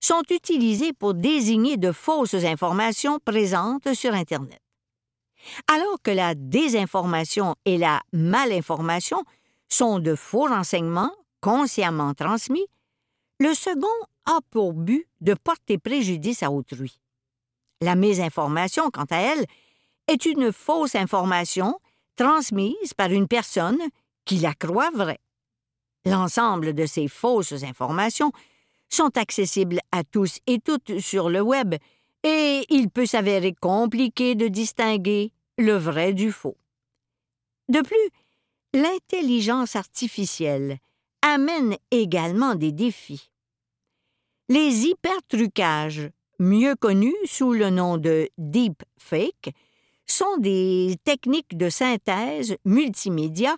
sont 0.00 0.22
utilisés 0.30 0.92
pour 0.92 1.14
désigner 1.14 1.76
de 1.76 1.92
fausses 1.92 2.34
informations 2.34 3.18
présentes 3.24 3.94
sur 3.94 4.14
Internet. 4.14 4.60
Alors 5.72 6.00
que 6.02 6.10
la 6.10 6.34
désinformation 6.34 7.54
et 7.64 7.78
la 7.78 8.00
malinformation 8.12 9.24
sont 9.68 9.98
de 9.98 10.14
faux 10.14 10.46
renseignements 10.46 11.12
consciemment 11.40 12.14
transmis, 12.14 12.66
le 13.38 13.54
second 13.54 13.86
a 14.26 14.40
pour 14.50 14.72
but 14.72 15.06
de 15.20 15.34
porter 15.34 15.78
préjudice 15.78 16.42
à 16.42 16.50
autrui. 16.50 17.00
La 17.80 17.94
mésinformation, 17.94 18.90
quant 18.90 19.06
à 19.10 19.18
elle, 19.18 19.46
est 20.08 20.26
une 20.26 20.52
fausse 20.52 20.94
information 20.94 21.78
transmise 22.16 22.94
par 22.96 23.12
une 23.12 23.28
personne 23.28 23.78
qui 24.24 24.38
la 24.38 24.54
croit 24.54 24.90
vraie. 24.90 25.20
L'ensemble 26.04 26.74
de 26.74 26.86
ces 26.86 27.06
fausses 27.08 27.62
informations 27.62 28.32
sont 28.88 29.16
accessibles 29.16 29.80
à 29.92 30.02
tous 30.04 30.38
et 30.46 30.58
toutes 30.58 30.98
sur 30.98 31.28
le 31.28 31.40
web, 31.40 31.74
et 32.24 32.64
il 32.70 32.90
peut 32.90 33.06
s'avérer 33.06 33.54
compliqué 33.54 34.34
de 34.34 34.48
distinguer 34.48 35.32
le 35.58 35.74
vrai 35.74 36.12
du 36.12 36.32
faux. 36.32 36.56
De 37.68 37.80
plus, 37.80 37.96
l'intelligence 38.72 39.76
artificielle 39.76 40.78
amène 41.22 41.76
également 41.90 42.54
des 42.54 42.72
défis. 42.72 43.30
Les 44.48 44.86
hypertrucages, 44.86 46.10
mieux 46.38 46.74
connus 46.74 47.16
sous 47.26 47.52
le 47.52 47.70
nom 47.70 47.98
de 47.98 48.30
deepfake, 48.38 49.50
sont 50.08 50.38
des 50.38 50.96
techniques 51.04 51.56
de 51.56 51.70
synthèse 51.70 52.56
multimédia 52.64 53.56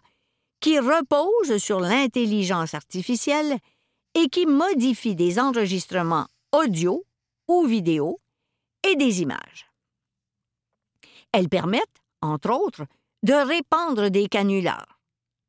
qui 0.61 0.78
reposent 0.78 1.59
sur 1.59 1.80
l'intelligence 1.80 2.75
artificielle 2.75 3.59
et 4.14 4.28
qui 4.28 4.47
modifient 4.47 5.14
des 5.14 5.38
enregistrements 5.38 6.26
audio 6.52 7.04
ou 7.49 7.64
vidéo 7.64 8.21
et 8.88 8.97
des 8.97 9.23
images. 9.23 9.71
Elles 11.33 11.49
permettent, 11.49 12.02
entre 12.21 12.50
autres, 12.50 12.87
de 13.23 13.35
répandre 13.35 14.09
des 14.09 14.26
canulars. 14.28 15.00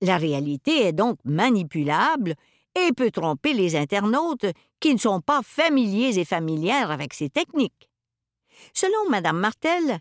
La 0.02 0.18
réalité 0.18 0.86
est 0.86 0.94
donc 0.94 1.18
manipulable 1.24 2.36
et 2.76 2.94
peut 2.94 3.12
tromper 3.12 3.54
les 3.54 3.76
internautes 3.76 4.46
qui 4.80 4.94
ne 4.94 5.00
sont 5.00 5.22
pas 5.22 5.42
familiers 5.44 6.18
et 6.20 6.26
familières 6.26 6.92
avec 6.92 7.14
ces 7.14 7.30
techniques. 7.30 7.90
Selon 8.74 9.10
Mme 9.10 9.38
Martel, 9.38 10.00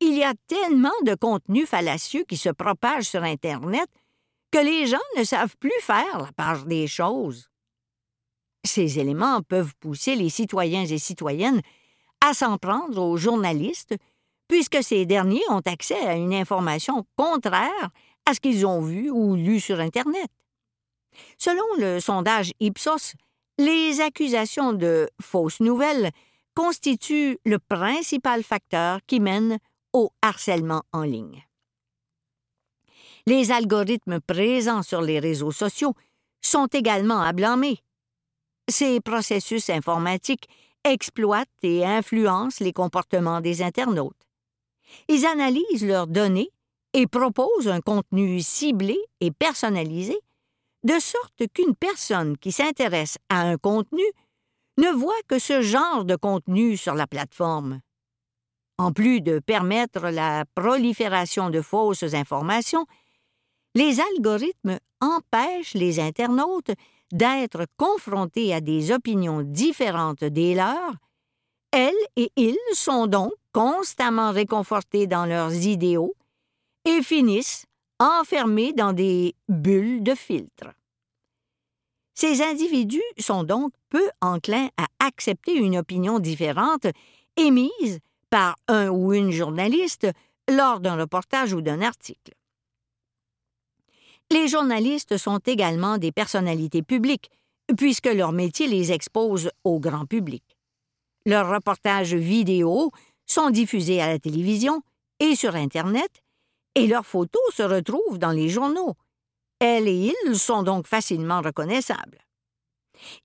il 0.00 0.16
y 0.16 0.24
a 0.24 0.34
tellement 0.46 0.90
de 1.04 1.14
contenus 1.14 1.68
fallacieux 1.68 2.24
qui 2.24 2.36
se 2.36 2.48
propagent 2.48 3.08
sur 3.08 3.22
Internet 3.22 3.88
que 4.50 4.58
les 4.58 4.86
gens 4.86 4.98
ne 5.16 5.24
savent 5.24 5.56
plus 5.58 5.72
faire 5.80 6.18
la 6.18 6.32
part 6.32 6.64
des 6.64 6.86
choses. 6.86 7.50
Ces 8.64 8.98
éléments 8.98 9.42
peuvent 9.42 9.74
pousser 9.80 10.16
les 10.16 10.28
citoyens 10.28 10.84
et 10.84 10.98
citoyennes 10.98 11.60
à 12.20 12.34
s'en 12.34 12.58
prendre 12.58 13.02
aux 13.02 13.16
journalistes, 13.16 13.94
puisque 14.48 14.82
ces 14.82 15.06
derniers 15.06 15.48
ont 15.48 15.60
accès 15.60 16.00
à 16.06 16.16
une 16.16 16.34
information 16.34 17.06
contraire 17.16 17.90
à 18.26 18.34
ce 18.34 18.40
qu'ils 18.40 18.66
ont 18.66 18.82
vu 18.82 19.10
ou 19.10 19.36
lu 19.36 19.60
sur 19.60 19.80
Internet. 19.80 20.30
Selon 21.38 21.64
le 21.78 22.00
sondage 22.00 22.52
Ipsos, 22.60 23.14
les 23.58 24.00
accusations 24.00 24.72
de 24.72 25.08
fausses 25.20 25.60
nouvelles 25.60 26.10
constituent 26.54 27.38
le 27.44 27.58
principal 27.58 28.42
facteur 28.42 29.00
qui 29.06 29.20
mène 29.20 29.58
au 29.92 30.10
harcèlement 30.22 30.82
en 30.92 31.02
ligne. 31.02 31.44
Les 33.26 33.52
algorithmes 33.52 34.20
présents 34.20 34.82
sur 34.82 35.02
les 35.02 35.20
réseaux 35.20 35.52
sociaux 35.52 35.94
sont 36.40 36.66
également 36.66 37.20
à 37.20 37.32
blâmer. 37.32 37.78
Ces 38.68 39.00
processus 39.00 39.68
informatiques 39.68 40.48
exploitent 40.84 41.48
et 41.62 41.84
influencent 41.84 42.64
les 42.64 42.72
comportements 42.72 43.40
des 43.40 43.62
internautes. 43.62 44.26
Ils 45.08 45.26
analysent 45.26 45.84
leurs 45.84 46.06
données 46.06 46.50
et 46.92 47.06
proposent 47.06 47.68
un 47.68 47.80
contenu 47.80 48.40
ciblé 48.40 48.98
et 49.20 49.30
personnalisé, 49.30 50.18
de 50.82 50.98
sorte 50.98 51.46
qu'une 51.52 51.76
personne 51.76 52.36
qui 52.38 52.52
s'intéresse 52.52 53.18
à 53.28 53.42
un 53.42 53.58
contenu 53.58 54.02
ne 54.78 54.88
voit 54.90 55.22
que 55.28 55.38
ce 55.38 55.60
genre 55.60 56.04
de 56.04 56.16
contenu 56.16 56.76
sur 56.76 56.94
la 56.94 57.06
plateforme. 57.06 57.80
En 58.80 58.92
plus 58.92 59.20
de 59.20 59.40
permettre 59.40 60.08
la 60.08 60.46
prolifération 60.54 61.50
de 61.50 61.60
fausses 61.60 62.14
informations, 62.14 62.86
les 63.74 64.00
algorithmes 64.00 64.78
empêchent 65.02 65.74
les 65.74 66.00
internautes 66.00 66.70
d'être 67.12 67.66
confrontés 67.76 68.54
à 68.54 68.62
des 68.62 68.90
opinions 68.90 69.42
différentes 69.42 70.24
des 70.24 70.54
leurs. 70.54 70.94
Elles 71.72 71.92
et 72.16 72.32
ils 72.36 72.56
sont 72.72 73.06
donc 73.06 73.32
constamment 73.52 74.30
réconfortés 74.30 75.06
dans 75.06 75.26
leurs 75.26 75.52
idéaux 75.52 76.14
et 76.86 77.02
finissent 77.02 77.66
enfermés 77.98 78.72
dans 78.72 78.94
des 78.94 79.34
bulles 79.50 80.02
de 80.02 80.14
filtre. 80.14 80.72
Ces 82.14 82.40
individus 82.40 83.02
sont 83.18 83.44
donc 83.44 83.74
peu 83.90 84.08
enclins 84.22 84.70
à 84.78 84.86
accepter 85.06 85.52
une 85.52 85.76
opinion 85.76 86.18
différente 86.18 86.86
émise 87.36 88.00
par 88.30 88.56
un 88.68 88.88
ou 88.88 89.12
une 89.12 89.30
journaliste 89.30 90.06
lors 90.48 90.80
d'un 90.80 90.96
reportage 90.96 91.52
ou 91.52 91.60
d'un 91.60 91.82
article. 91.82 92.32
Les 94.30 94.46
journalistes 94.46 95.16
sont 95.16 95.38
également 95.38 95.98
des 95.98 96.12
personnalités 96.12 96.82
publiques, 96.82 97.30
puisque 97.76 98.06
leur 98.06 98.32
métier 98.32 98.68
les 98.68 98.92
expose 98.92 99.50
au 99.64 99.80
grand 99.80 100.06
public. 100.06 100.44
Leurs 101.26 101.50
reportages 101.50 102.14
vidéo 102.14 102.90
sont 103.26 103.50
diffusés 103.50 104.00
à 104.00 104.08
la 104.08 104.18
télévision 104.18 104.82
et 105.18 105.34
sur 105.34 105.54
Internet, 105.54 106.22
et 106.74 106.86
leurs 106.86 107.06
photos 107.06 107.42
se 107.52 107.62
retrouvent 107.62 108.18
dans 108.18 108.30
les 108.30 108.48
journaux. 108.48 108.94
Elles 109.58 109.88
et 109.88 110.14
ils 110.24 110.38
sont 110.38 110.62
donc 110.62 110.86
facilement 110.86 111.42
reconnaissables. 111.42 112.18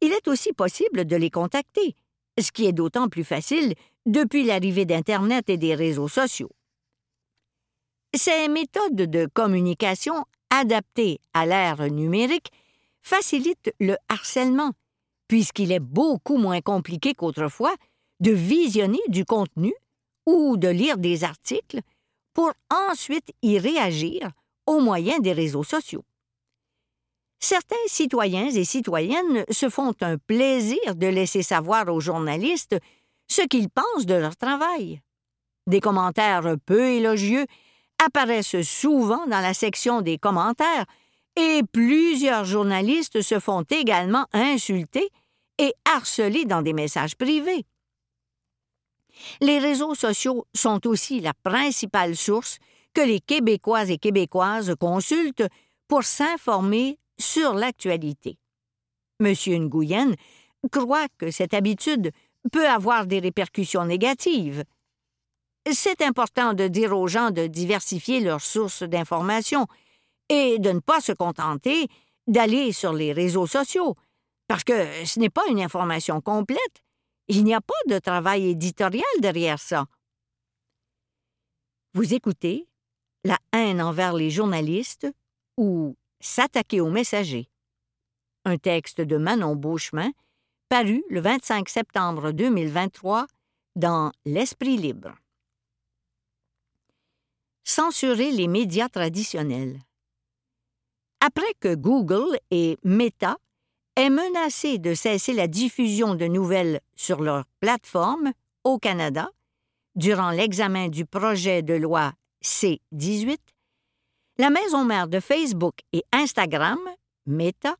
Il 0.02 0.12
est 0.12 0.28
aussi 0.28 0.54
possible 0.54 1.06
de 1.06 1.16
les 1.16 1.30
contacter, 1.30 1.96
ce 2.40 2.52
qui 2.52 2.66
est 2.66 2.74
d'autant 2.74 3.08
plus 3.08 3.24
facile 3.24 3.76
depuis 4.06 4.44
l'arrivée 4.44 4.86
d'Internet 4.86 5.50
et 5.50 5.58
des 5.58 5.76
réseaux 5.76 6.08
sociaux. 6.08 6.52
Ces 8.16 8.48
méthodes 8.48 8.96
de 8.96 9.28
communication 9.34 10.26
adaptées 10.50 11.20
à 11.34 11.46
l'ère 11.46 11.90
numérique 11.92 12.52
facilitent 13.02 13.74
le 13.80 13.98
harcèlement, 14.10 14.72
puisqu'il 15.28 15.72
est 15.72 15.80
beaucoup 15.80 16.38
moins 16.38 16.62
compliqué 16.62 17.14
qu'autrefois 17.14 17.76
de 18.20 18.32
visionner 18.32 19.02
du 19.10 19.26
contenu 19.26 19.74
ou 20.26 20.58
de 20.58 20.68
lire 20.68 20.98
des 20.98 21.24
articles 21.24 21.82
pour 22.34 22.52
ensuite 22.90 23.32
y 23.42 23.60
réagir 23.60 24.30
au 24.66 24.80
moyen 24.80 25.20
des 25.20 25.34
réseaux 25.34 25.64
sociaux. 25.64 26.04
Certains 27.40 27.76
citoyens 27.88 28.50
et 28.50 28.64
citoyennes 28.64 29.46
se 29.52 29.70
font 29.70 29.94
un 30.02 30.18
plaisir 30.18 30.96
de 30.96 31.08
laisser 31.08 31.44
savoir 31.44 31.88
aux 31.90 32.00
journalistes 32.00 32.78
ce 33.28 33.42
qu'ils 33.42 33.70
pensent 33.70 34.06
de 34.06 34.16
leur 34.16 34.36
travail. 34.36 35.02
Des 35.68 35.80
commentaires 35.80 36.56
peu 36.66 36.84
élogieux 36.92 37.46
apparaissent 38.04 38.62
souvent 38.62 39.26
dans 39.28 39.40
la 39.42 39.54
section 39.54 40.02
des 40.02 40.18
commentaires 40.18 40.86
et 41.36 41.62
plusieurs 41.72 42.46
journalistes 42.46 43.22
se 43.22 43.40
font 43.40 43.64
également 43.70 44.26
insulter 44.34 45.10
et 45.58 45.74
harceler 45.86 46.46
dans 46.46 46.62
des 46.62 46.74
messages 46.74 47.16
privés. 47.16 47.66
Les 49.42 49.60
réseaux 49.60 49.96
sociaux 49.96 50.46
sont 50.54 50.86
aussi 50.88 51.22
la 51.22 51.34
principale 51.34 52.16
source 52.16 52.58
que 52.94 53.02
les 53.02 53.20
Québécois 53.20 53.90
et 53.90 53.98
Québécoises 53.98 54.76
consultent 54.80 55.48
pour 55.88 56.04
s'informer 56.04 56.98
sur 57.18 57.54
l'actualité. 57.54 58.38
M. 59.20 59.34
Nguyen 59.48 60.14
croit 60.72 61.08
que 61.18 61.32
cette 61.32 61.54
habitude 61.54 62.12
peut 62.52 62.68
avoir 62.68 63.06
des 63.06 63.20
répercussions 63.20 63.86
négatives. 63.86 64.64
C'est 65.72 66.02
important 66.02 66.54
de 66.54 66.68
dire 66.68 66.98
aux 66.98 67.08
gens 67.08 67.32
de 67.32 67.48
diversifier 67.48 68.20
leurs 68.20 68.42
sources 68.42 68.84
d'information 68.84 69.68
et 70.30 70.60
de 70.60 70.72
ne 70.72 70.80
pas 70.80 71.02
se 71.02 71.12
contenter 71.12 71.88
d'aller 72.28 72.72
sur 72.72 72.94
les 72.94 73.14
réseaux 73.14 73.48
sociaux, 73.48 73.96
parce 74.48 74.64
que 74.64 75.06
ce 75.06 75.20
n'est 75.20 75.30
pas 75.30 75.48
une 75.50 75.62
information 75.62 76.22
complète. 76.22 76.84
Il 77.28 77.44
n'y 77.44 77.54
a 77.56 77.62
pas 77.62 77.74
de 77.88 77.98
travail 78.00 78.50
éditorial 78.50 79.04
derrière 79.20 79.60
ça. 79.60 79.86
Vous 81.94 82.14
écoutez 82.14 82.68
La 83.24 83.40
haine 83.54 83.82
envers 83.82 84.14
les 84.14 84.30
journalistes 84.30 85.08
ou 85.58 85.96
S'attaquer 86.22 86.82
aux 86.82 86.90
messagers. 86.90 87.50
Un 88.46 88.58
texte 88.58 89.02
de 89.02 89.18
Manon 89.18 89.56
Beauchemin 89.56 90.12
paru 90.70 91.04
le 91.10 91.22
25 91.22 91.70
septembre 91.70 92.32
2023 92.32 93.28
dans 93.76 94.12
L'Esprit 94.26 94.78
libre. 94.78 95.16
Censurer 97.64 98.32
les 98.32 98.48
médias 98.48 98.90
traditionnels. 98.90 99.80
Après 101.20 101.54
que 101.60 101.76
Google 101.76 102.38
et 102.52 102.78
Meta 102.84 103.38
aient 103.96 104.10
menacé 104.10 104.78
de 104.78 104.94
cesser 104.94 105.34
la 105.34 105.48
diffusion 105.48 106.16
de 106.16 106.26
nouvelles 106.26 106.80
sur 106.96 107.22
leur 107.22 107.46
plateforme 107.60 108.32
au 108.64 108.78
Canada 108.78 109.30
durant 109.96 110.32
l'examen 110.32 110.90
du 110.90 111.06
projet 111.06 111.62
de 111.62 111.74
loi 111.74 112.14
C-18, 112.42 113.38
la 114.38 114.50
maison 114.50 114.84
mère 114.84 115.08
de 115.08 115.20
Facebook 115.20 115.76
et 115.94 116.04
Instagram, 116.12 116.80
Meta, 117.26 117.76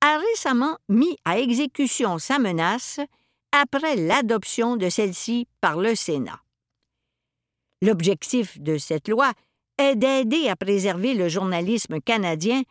a 0.00 0.18
récemment 0.18 0.78
mis 0.88 1.16
à 1.24 1.38
exécution 1.38 2.18
sa 2.18 2.38
menace 2.38 3.00
après 3.52 3.96
l'adoption 3.96 4.76
de 4.76 4.88
celle-ci 4.88 5.46
par 5.60 5.76
le 5.76 5.94
Sénat. 5.94 6.40
L'objectif 7.82 8.60
de 8.60 8.78
cette 8.78 9.08
loi 9.08 9.32
est 9.78 9.96
d'aider 9.96 10.48
à 10.48 10.56
préserver 10.56 11.14
le 11.14 11.28
journalisme 11.28 12.00
canadien 12.00 12.62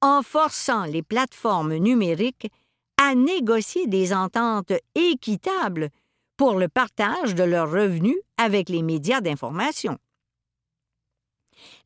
en 0.00 0.22
forçant 0.22 0.84
les 0.84 1.02
plateformes 1.02 1.76
numériques 1.76 2.50
à 3.00 3.14
négocier 3.14 3.86
des 3.86 4.12
ententes 4.12 4.72
équitables 4.94 5.90
pour 6.36 6.54
le 6.58 6.68
partage 6.68 7.34
de 7.34 7.42
leurs 7.42 7.70
revenus 7.70 8.16
avec 8.36 8.68
les 8.68 8.82
médias 8.82 9.20
d'information. 9.20 9.98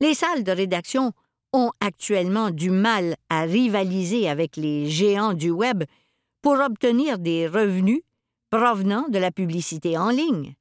Les 0.01 0.15
salles 0.15 0.45
de 0.45 0.53
rédaction 0.53 1.13
ont 1.57 1.73
actuellement 1.81 2.51
du 2.51 2.71
mal 2.71 3.17
à 3.31 3.43
rivaliser 3.43 4.29
avec 4.29 4.57
les 4.57 4.91
géants 4.91 5.33
du 5.33 5.51
Web 5.51 5.85
pour 6.43 6.61
obtenir 6.61 7.19
des 7.19 7.49
revenus 7.49 8.03
provenant 8.51 9.09
de 9.09 9.19
la 9.19 9.31
publicité 9.31 9.97
en 9.97 10.11
ligne. 10.11 10.55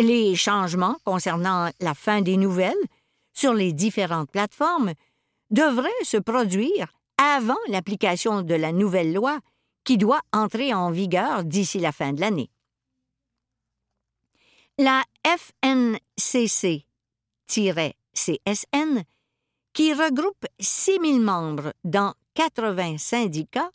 Les 0.00 0.34
changements 0.34 0.96
concernant 1.04 1.70
la 1.80 1.94
fin 1.94 2.20
des 2.20 2.36
nouvelles 2.36 2.74
sur 3.32 3.54
les 3.54 3.72
différentes 3.72 4.30
plateformes 4.30 4.92
devraient 5.50 5.88
se 6.02 6.16
produire 6.16 6.92
avant 7.16 7.56
l'application 7.68 8.42
de 8.42 8.54
la 8.54 8.72
nouvelle 8.72 9.14
loi 9.14 9.38
qui 9.84 9.98
doit 9.98 10.20
entrer 10.32 10.74
en 10.74 10.90
vigueur 10.90 11.44
d'ici 11.44 11.78
la 11.78 11.92
fin 11.92 12.12
de 12.12 12.20
l'année. 12.20 12.50
La 14.78 15.04
FNCC-CSN 15.24 16.84
qui 19.78 19.92
regroupe 19.92 20.44
6 20.58 20.98
000 21.00 21.18
membres 21.20 21.72
dans 21.84 22.12
80 22.34 22.98
syndicats 22.98 23.70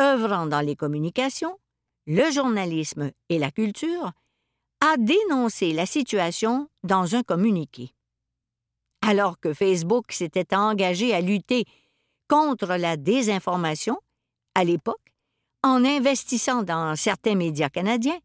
œuvrant 0.00 0.46
dans 0.46 0.60
les 0.60 0.76
communications, 0.76 1.58
le 2.06 2.30
journalisme 2.30 3.10
et 3.28 3.40
la 3.40 3.50
culture, 3.50 4.12
a 4.80 4.96
dénoncé 4.96 5.72
la 5.72 5.86
situation 5.86 6.68
dans 6.84 7.16
un 7.16 7.24
communiqué. 7.24 7.90
Alors 9.04 9.40
que 9.40 9.52
Facebook 9.52 10.12
s'était 10.12 10.54
engagé 10.54 11.12
à 11.12 11.20
lutter 11.20 11.64
contre 12.28 12.76
la 12.76 12.96
désinformation, 12.96 13.98
à 14.54 14.62
l'époque, 14.62 15.12
en 15.64 15.84
investissant 15.84 16.62
dans 16.62 16.94
certains 16.94 17.34
médias 17.34 17.70
canadiens, 17.70 18.20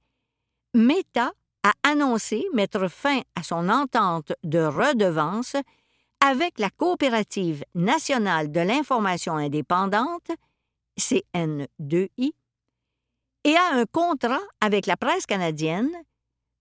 Meta 0.75 1.33
a 1.63 1.73
annoncé 1.81 2.45
mettre 2.53 2.87
fin 2.87 3.21
à 3.35 3.41
son 3.41 3.67
entente 3.69 4.31
de 4.43 4.59
redevance 4.59 5.55
avec 6.25 6.57
la 6.57 6.71
Coopérative 6.71 7.63
nationale 7.75 8.51
de 8.51 8.59
l'information 8.59 9.35
indépendante, 9.35 10.31
CN2I, 10.99 12.33
et 13.43 13.55
a 13.55 13.73
un 13.73 13.85
contrat 13.85 14.41
avec 14.59 14.87
la 14.87 14.97
presse 14.97 15.27
canadienne 15.27 15.91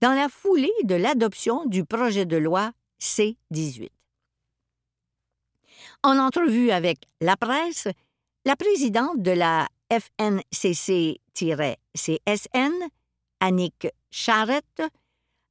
dans 0.02 0.12
la 0.12 0.28
foulée 0.28 0.74
de 0.82 0.96
l'adoption 0.96 1.64
du 1.64 1.86
projet 1.86 2.26
de 2.26 2.36
loi 2.36 2.72
C-18. 2.98 3.88
En 6.02 6.18
entrevue 6.18 6.70
avec 6.70 7.08
la 7.22 7.38
presse, 7.38 7.88
la 8.44 8.56
présidente 8.56 9.22
de 9.22 9.30
la 9.30 9.66
FNCC-CSN, 9.90 11.16
Annick 13.40 13.88
Charrette, 14.10 14.82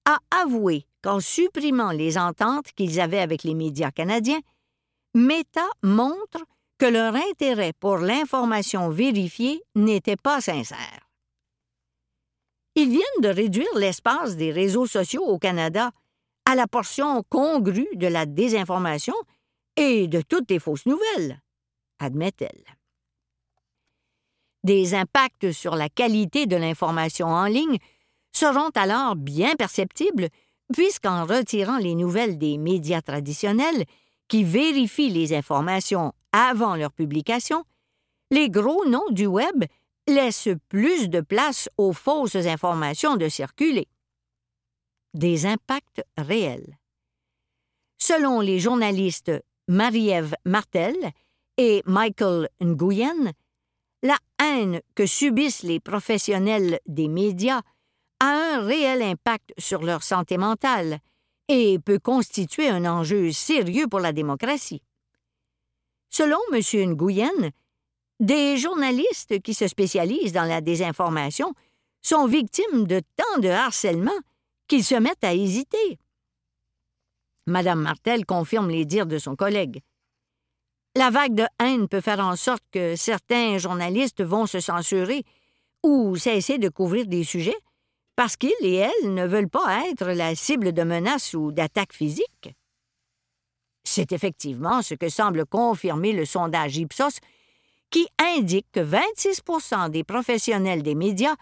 a 0.05 0.19
avoué 0.29 0.85
qu'en 1.03 1.19
supprimant 1.19 1.91
les 1.91 2.17
ententes 2.17 2.71
qu'ils 2.71 2.99
avaient 2.99 3.19
avec 3.19 3.43
les 3.43 3.53
médias 3.53 3.91
canadiens, 3.91 4.41
Meta 5.13 5.67
montre 5.83 6.43
que 6.79 6.85
leur 6.85 7.15
intérêt 7.15 7.73
pour 7.79 7.97
l'information 7.97 8.89
vérifiée 8.89 9.61
n'était 9.75 10.15
pas 10.15 10.41
sincère. 10.41 11.09
Ils 12.75 12.89
viennent 12.89 13.21
de 13.21 13.27
réduire 13.27 13.75
l'espace 13.75 14.35
des 14.35 14.51
réseaux 14.51 14.87
sociaux 14.87 15.23
au 15.23 15.37
Canada 15.37 15.91
à 16.45 16.55
la 16.55 16.67
portion 16.67 17.21
congrue 17.29 17.87
de 17.95 18.07
la 18.07 18.25
désinformation 18.25 19.13
et 19.75 20.07
de 20.07 20.21
toutes 20.21 20.49
les 20.49 20.59
fausses 20.59 20.85
nouvelles, 20.85 21.41
admet-elle. 21.99 22.63
Des 24.63 24.95
impacts 24.95 25.51
sur 25.51 25.75
la 25.75 25.89
qualité 25.89 26.45
de 26.45 26.55
l'information 26.55 27.27
en 27.27 27.45
ligne 27.45 27.77
seront 28.31 28.69
alors 28.75 29.15
bien 29.15 29.55
perceptibles 29.55 30.29
puisqu'en 30.71 31.25
retirant 31.25 31.77
les 31.77 31.95
nouvelles 31.95 32.37
des 32.37 32.57
médias 32.57 33.01
traditionnels 33.01 33.85
qui 34.27 34.43
vérifient 34.43 35.09
les 35.09 35.33
informations 35.33 36.13
avant 36.31 36.75
leur 36.75 36.91
publication, 36.91 37.63
les 38.31 38.49
gros 38.49 38.85
noms 38.85 39.09
du 39.11 39.25
Web 39.25 39.65
laissent 40.07 40.49
plus 40.69 41.09
de 41.09 41.21
place 41.21 41.69
aux 41.77 41.93
fausses 41.93 42.35
informations 42.35 43.15
de 43.15 43.29
circuler. 43.29 43.87
Des 45.13 45.45
impacts 45.45 46.03
réels. 46.17 46.77
Selon 47.99 48.39
les 48.39 48.59
journalistes 48.59 49.31
Marie-Ève 49.67 50.35
Martel 50.45 50.95
et 51.57 51.83
Michael 51.85 52.49
Nguyen, 52.61 53.31
la 54.01 54.17
haine 54.41 54.81
que 54.95 55.05
subissent 55.05 55.63
les 55.63 55.79
professionnels 55.79 56.79
des 56.85 57.07
médias 57.07 57.61
a 58.23 58.55
un 58.55 58.65
réel 58.65 59.01
impact 59.01 59.53
sur 59.57 59.81
leur 59.81 60.01
santé 60.01 60.37
mentale 60.37 60.99
et 61.49 61.77
peut 61.79 61.99
constituer 61.99 62.69
un 62.69 62.85
enjeu 62.85 63.33
sérieux 63.33 63.87
pour 63.87 63.99
la 63.99 64.13
démocratie. 64.13 64.81
Selon 66.09 66.39
M. 66.53 66.61
Nguyen, 66.93 67.51
des 68.21 68.55
journalistes 68.55 69.41
qui 69.41 69.53
se 69.53 69.67
spécialisent 69.67 70.31
dans 70.31 70.45
la 70.45 70.61
désinformation 70.61 71.53
sont 72.01 72.25
victimes 72.25 72.87
de 72.87 73.01
tant 73.17 73.39
de 73.39 73.49
harcèlement 73.49 74.11
qu'ils 74.67 74.85
se 74.85 74.95
mettent 74.95 75.25
à 75.25 75.33
hésiter. 75.33 75.99
Mme 77.45 77.81
Martel 77.81 78.25
confirme 78.25 78.69
les 78.69 78.85
dires 78.85 79.05
de 79.05 79.17
son 79.17 79.35
collègue. 79.35 79.81
La 80.95 81.09
vague 81.09 81.35
de 81.35 81.45
haine 81.59 81.89
peut 81.89 81.99
faire 81.99 82.21
en 82.21 82.37
sorte 82.37 82.63
que 82.71 82.95
certains 82.95 83.57
journalistes 83.57 84.23
vont 84.23 84.45
se 84.45 84.61
censurer 84.61 85.25
ou 85.83 86.15
cesser 86.15 86.57
de 86.57 86.69
couvrir 86.69 87.07
des 87.07 87.25
sujets 87.25 87.57
parce 88.15 88.37
qu'ils 88.37 88.51
et 88.61 88.75
elles 88.75 89.13
ne 89.13 89.25
veulent 89.25 89.49
pas 89.49 89.87
être 89.89 90.07
la 90.07 90.35
cible 90.35 90.71
de 90.71 90.83
menaces 90.83 91.33
ou 91.33 91.51
d'attaques 91.51 91.93
physiques. 91.93 92.49
C'est 93.83 94.11
effectivement 94.11 94.81
ce 94.81 94.93
que 94.93 95.09
semble 95.09 95.45
confirmer 95.45 96.13
le 96.13 96.25
sondage 96.25 96.77
Ipsos 96.77 97.19
qui 97.89 98.07
indique 98.17 98.67
que 98.71 98.79
26% 98.79 99.89
des 99.89 100.03
professionnels 100.03 100.83
des 100.83 100.95
médias 100.95 101.35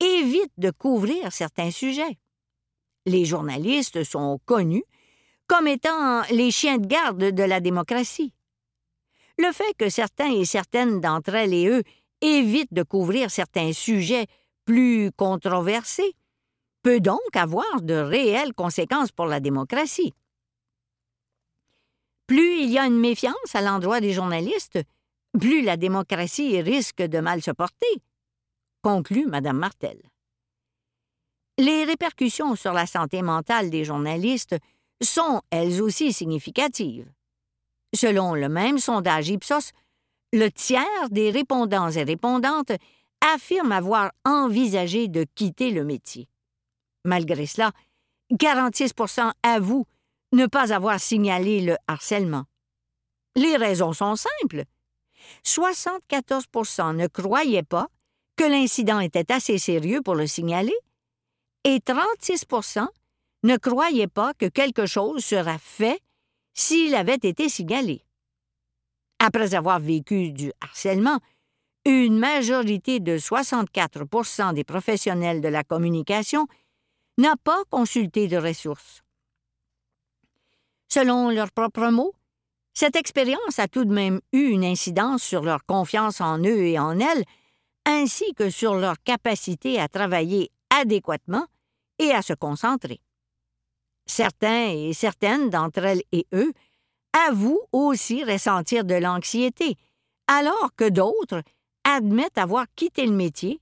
évitent 0.00 0.58
de 0.58 0.70
couvrir 0.70 1.32
certains 1.32 1.70
sujets. 1.70 2.18
Les 3.06 3.24
journalistes 3.24 4.04
sont 4.04 4.38
connus 4.44 4.84
comme 5.46 5.68
étant 5.68 6.22
les 6.30 6.50
chiens 6.50 6.78
de 6.78 6.86
garde 6.86 7.30
de 7.30 7.42
la 7.42 7.60
démocratie. 7.60 8.34
Le 9.38 9.52
fait 9.52 9.74
que 9.78 9.88
certains 9.88 10.32
et 10.32 10.44
certaines 10.44 11.00
d'entre 11.00 11.34
elles 11.34 11.54
et 11.54 11.68
eux 11.68 11.82
évitent 12.20 12.72
de 12.72 12.82
couvrir 12.82 13.30
certains 13.30 13.72
sujets 13.72 14.26
plus 14.66 15.10
controversés 15.12 16.14
peut 16.82 17.00
donc 17.00 17.34
avoir 17.34 17.80
de 17.80 17.94
réelles 17.94 18.52
conséquences 18.52 19.12
pour 19.12 19.26
la 19.26 19.40
démocratie. 19.40 20.12
Plus 22.26 22.60
il 22.60 22.70
y 22.70 22.78
a 22.78 22.86
une 22.86 22.98
méfiance 22.98 23.54
à 23.54 23.62
l'endroit 23.62 24.00
des 24.00 24.12
journalistes, 24.12 24.80
plus 25.38 25.62
la 25.62 25.76
démocratie 25.76 26.60
risque 26.60 27.02
de 27.02 27.20
mal 27.20 27.40
se 27.42 27.52
porter, 27.52 27.86
conclut 28.82 29.26
Mme 29.26 29.56
Martel. 29.56 30.00
Les 31.58 31.84
répercussions 31.84 32.54
sur 32.54 32.72
la 32.72 32.86
santé 32.86 33.22
mentale 33.22 33.70
des 33.70 33.84
journalistes 33.84 34.56
sont 35.02 35.40
elles 35.50 35.80
aussi 35.80 36.12
significatives. 36.12 37.10
Selon 37.94 38.34
le 38.34 38.48
même 38.48 38.78
sondage 38.78 39.28
Ipsos, 39.28 39.72
le 40.32 40.50
tiers 40.50 41.08
des 41.10 41.30
répondants 41.30 41.90
et 41.90 42.02
répondantes 42.02 42.72
affirment 43.20 43.72
avoir 43.72 44.12
envisagé 44.24 45.08
de 45.08 45.24
quitter 45.34 45.70
le 45.70 45.84
métier. 45.84 46.28
Malgré 47.04 47.46
cela, 47.46 47.72
46% 48.32 49.32
avouent 49.42 49.86
ne 50.32 50.46
pas 50.46 50.72
avoir 50.72 51.00
signalé 51.00 51.60
le 51.60 51.76
harcèlement. 51.86 52.44
Les 53.36 53.56
raisons 53.56 53.92
sont 53.92 54.16
simples. 54.16 54.64
74% 55.44 56.96
ne 56.96 57.06
croyaient 57.06 57.62
pas 57.62 57.88
que 58.36 58.44
l'incident 58.44 59.00
était 59.00 59.32
assez 59.32 59.58
sérieux 59.58 60.02
pour 60.02 60.14
le 60.14 60.26
signaler 60.26 60.76
et 61.64 61.78
36% 61.78 62.86
ne 63.42 63.56
croyaient 63.56 64.08
pas 64.08 64.34
que 64.34 64.46
quelque 64.46 64.86
chose 64.86 65.24
serait 65.24 65.58
fait 65.60 66.00
s'il 66.54 66.94
avait 66.94 67.14
été 67.14 67.48
signalé. 67.48 68.02
Après 69.18 69.54
avoir 69.54 69.78
vécu 69.80 70.32
du 70.32 70.52
harcèlement, 70.60 71.20
une 71.90 72.18
majorité 72.18 72.98
de 72.98 73.16
64% 73.16 74.54
des 74.54 74.64
professionnels 74.64 75.40
de 75.40 75.48
la 75.48 75.62
communication 75.62 76.46
n'a 77.16 77.34
pas 77.44 77.62
consulté 77.70 78.26
de 78.26 78.36
ressources. 78.36 79.02
Selon 80.88 81.30
leurs 81.30 81.52
propres 81.52 81.88
mots, 81.90 82.12
cette 82.74 82.96
expérience 82.96 83.58
a 83.58 83.68
tout 83.68 83.84
de 83.84 83.92
même 83.92 84.20
eu 84.32 84.48
une 84.48 84.64
incidence 84.64 85.22
sur 85.22 85.42
leur 85.42 85.64
confiance 85.64 86.20
en 86.20 86.38
eux 86.40 86.66
et 86.66 86.78
en 86.78 86.98
elles, 86.98 87.24
ainsi 87.86 88.34
que 88.34 88.50
sur 88.50 88.74
leur 88.74 88.96
capacité 89.04 89.80
à 89.80 89.88
travailler 89.88 90.50
adéquatement 90.70 91.46
et 91.98 92.10
à 92.10 92.20
se 92.20 92.34
concentrer. 92.34 93.00
Certains 94.06 94.70
et 94.70 94.92
certaines 94.92 95.50
d'entre 95.50 95.84
elles 95.84 96.02
et 96.12 96.26
eux 96.34 96.52
avouent 97.28 97.62
aussi 97.72 98.24
ressentir 98.24 98.84
de 98.84 98.94
l'anxiété, 98.94 99.76
alors 100.26 100.70
que 100.76 100.88
d'autres 100.88 101.42
admettent 101.86 102.36
avoir 102.36 102.66
quitté 102.74 103.06
le 103.06 103.12
métier 103.12 103.60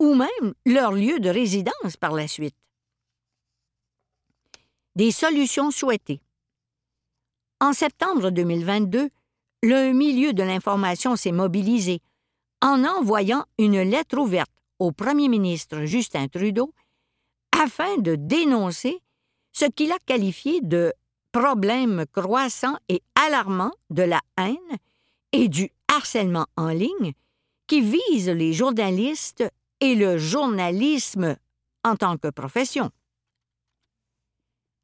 ou 0.00 0.14
même 0.14 0.54
leur 0.66 0.92
lieu 0.92 1.20
de 1.20 1.30
résidence 1.30 1.96
par 1.98 2.12
la 2.12 2.26
suite. 2.26 2.56
Des 4.96 5.12
solutions 5.12 5.70
souhaitées. 5.70 6.20
En 7.60 7.72
septembre 7.72 8.30
2022, 8.30 9.10
le 9.62 9.92
milieu 9.92 10.32
de 10.32 10.42
l'information 10.42 11.14
s'est 11.16 11.32
mobilisé 11.32 12.00
en 12.60 12.84
envoyant 12.84 13.44
une 13.58 13.80
lettre 13.82 14.18
ouverte 14.18 14.50
au 14.78 14.90
premier 14.90 15.28
ministre 15.28 15.84
Justin 15.84 16.28
Trudeau 16.28 16.72
afin 17.52 17.98
de 17.98 18.16
dénoncer 18.16 19.00
ce 19.52 19.66
qu'il 19.66 19.92
a 19.92 19.98
qualifié 20.06 20.60
de 20.60 20.92
problème 21.30 22.04
croissant 22.10 22.76
et 22.88 23.02
alarmant 23.14 23.72
de 23.90 24.02
la 24.02 24.20
haine 24.38 24.56
et 25.32 25.48
du 25.48 25.70
harcèlement 25.88 26.46
en 26.56 26.68
ligne 26.68 27.12
qui 27.70 27.82
vise 27.82 28.28
les 28.28 28.52
journalistes 28.52 29.44
et 29.78 29.94
le 29.94 30.18
journalisme 30.18 31.36
en 31.84 31.94
tant 31.94 32.18
que 32.18 32.26
profession. 32.26 32.90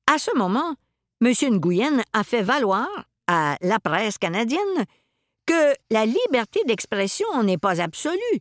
À 0.06 0.18
ce 0.18 0.32
moment, 0.36 0.76
M. 1.20 1.32
Nguyen 1.50 2.04
a 2.12 2.22
fait 2.22 2.44
valoir 2.44 2.86
à 3.26 3.56
la 3.60 3.80
presse 3.80 4.18
canadienne 4.18 4.84
que 5.46 5.74
la 5.90 6.06
liberté 6.06 6.60
d'expression 6.64 7.42
n'est 7.42 7.58
pas 7.58 7.80
absolue. 7.80 8.40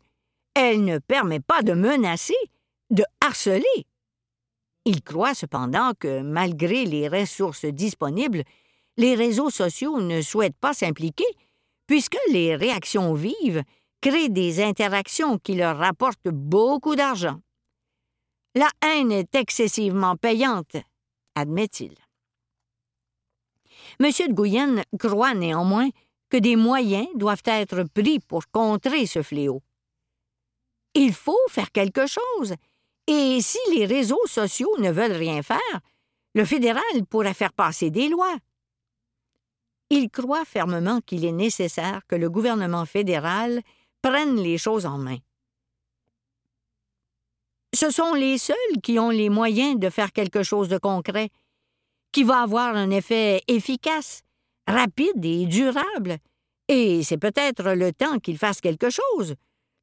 Elle 0.54 0.86
ne 0.86 1.00
permet 1.00 1.40
pas 1.40 1.64
de 1.64 1.74
menacer, 1.74 2.38
de 2.92 3.04
harceler. 3.22 3.88
Il 4.86 5.02
croit 5.02 5.34
cependant 5.34 5.94
que, 5.98 6.22
malgré 6.22 6.86
les 6.86 7.08
ressources 7.08 7.66
disponibles, 7.66 8.44
les 8.98 9.16
réseaux 9.16 9.50
sociaux 9.50 10.00
ne 10.02 10.22
souhaitent 10.22 10.60
pas 10.62 10.76
s'impliquer, 10.76 11.26
puisque 11.88 12.18
les 12.30 12.56
réactions 12.56 13.16
vives 13.16 13.64
créent 14.02 14.30
des 14.30 14.64
interactions 14.64 15.38
qui 15.38 15.56
leur 15.56 15.78
rapportent 15.78 16.30
beaucoup 16.30 16.96
d'argent. 16.96 17.40
La 18.56 18.70
haine 18.84 19.12
est 19.12 19.36
excessivement 19.36 20.16
payante, 20.16 20.78
admet-il. 21.36 21.94
M. 24.00 24.10
de 24.10 24.34
Guyenne 24.34 24.84
croit 25.00 25.34
néanmoins 25.34 25.90
que 26.30 26.38
des 26.38 26.56
moyens 26.56 27.08
doivent 27.16 27.44
être 27.46 27.84
pris 27.84 28.20
pour 28.20 28.48
contrer 28.52 29.06
ce 29.06 29.22
fléau. 29.22 29.62
Il 30.94 31.14
faut 31.14 31.38
faire 31.50 31.72
quelque 31.72 32.08
chose, 32.08 32.56
et 33.08 33.40
si 33.42 33.58
les 33.76 33.86
réseaux 33.86 34.26
sociaux 34.26 34.76
ne 34.80 34.92
veulent 34.92 35.12
rien 35.12 35.44
faire, 35.44 35.82
le 36.34 36.46
fédéral 36.46 36.84
pourrait 37.10 37.34
faire 37.34 37.54
passer 37.54 37.90
des 37.90 38.10
lois. 38.10 38.38
Il 39.90 40.10
croit 40.10 40.46
fermement 40.46 41.00
qu'il 41.02 41.26
est 41.26 41.32
nécessaire 41.32 42.02
que 42.08 42.16
le 42.16 42.30
gouvernement 42.30 42.86
fédéral 42.86 43.62
prenne 44.06 44.36
les 44.36 44.60
choses 44.60 44.86
en 44.86 45.00
main. 45.00 45.18
Ce 47.74 47.89
sont 47.89 48.13
les 48.13 48.38
seuls 48.38 48.78
qui 48.84 49.00
ont 49.00 49.10
les 49.10 49.30
moyens 49.30 49.80
de 49.80 49.89
faire 49.89 50.12
quelque 50.13 50.44
chose 50.44 50.70
de 50.70 50.78
concret, 50.78 51.30
qui 52.12 52.24
va 52.24 52.44
avoir 52.44 52.76
un 52.76 52.91
effet 52.91 53.41
efficace, 53.48 54.22
rapide 54.68 55.26
et 55.26 55.48
durable. 55.48 56.20
Et 56.68 57.02
c'est 57.02 57.18
peut-être 57.18 57.74
le 57.74 57.91
temps 57.91 58.20
qu'il 58.20 58.38
fasse 58.38 58.62
quelque 58.62 58.91
chose. 58.91 59.34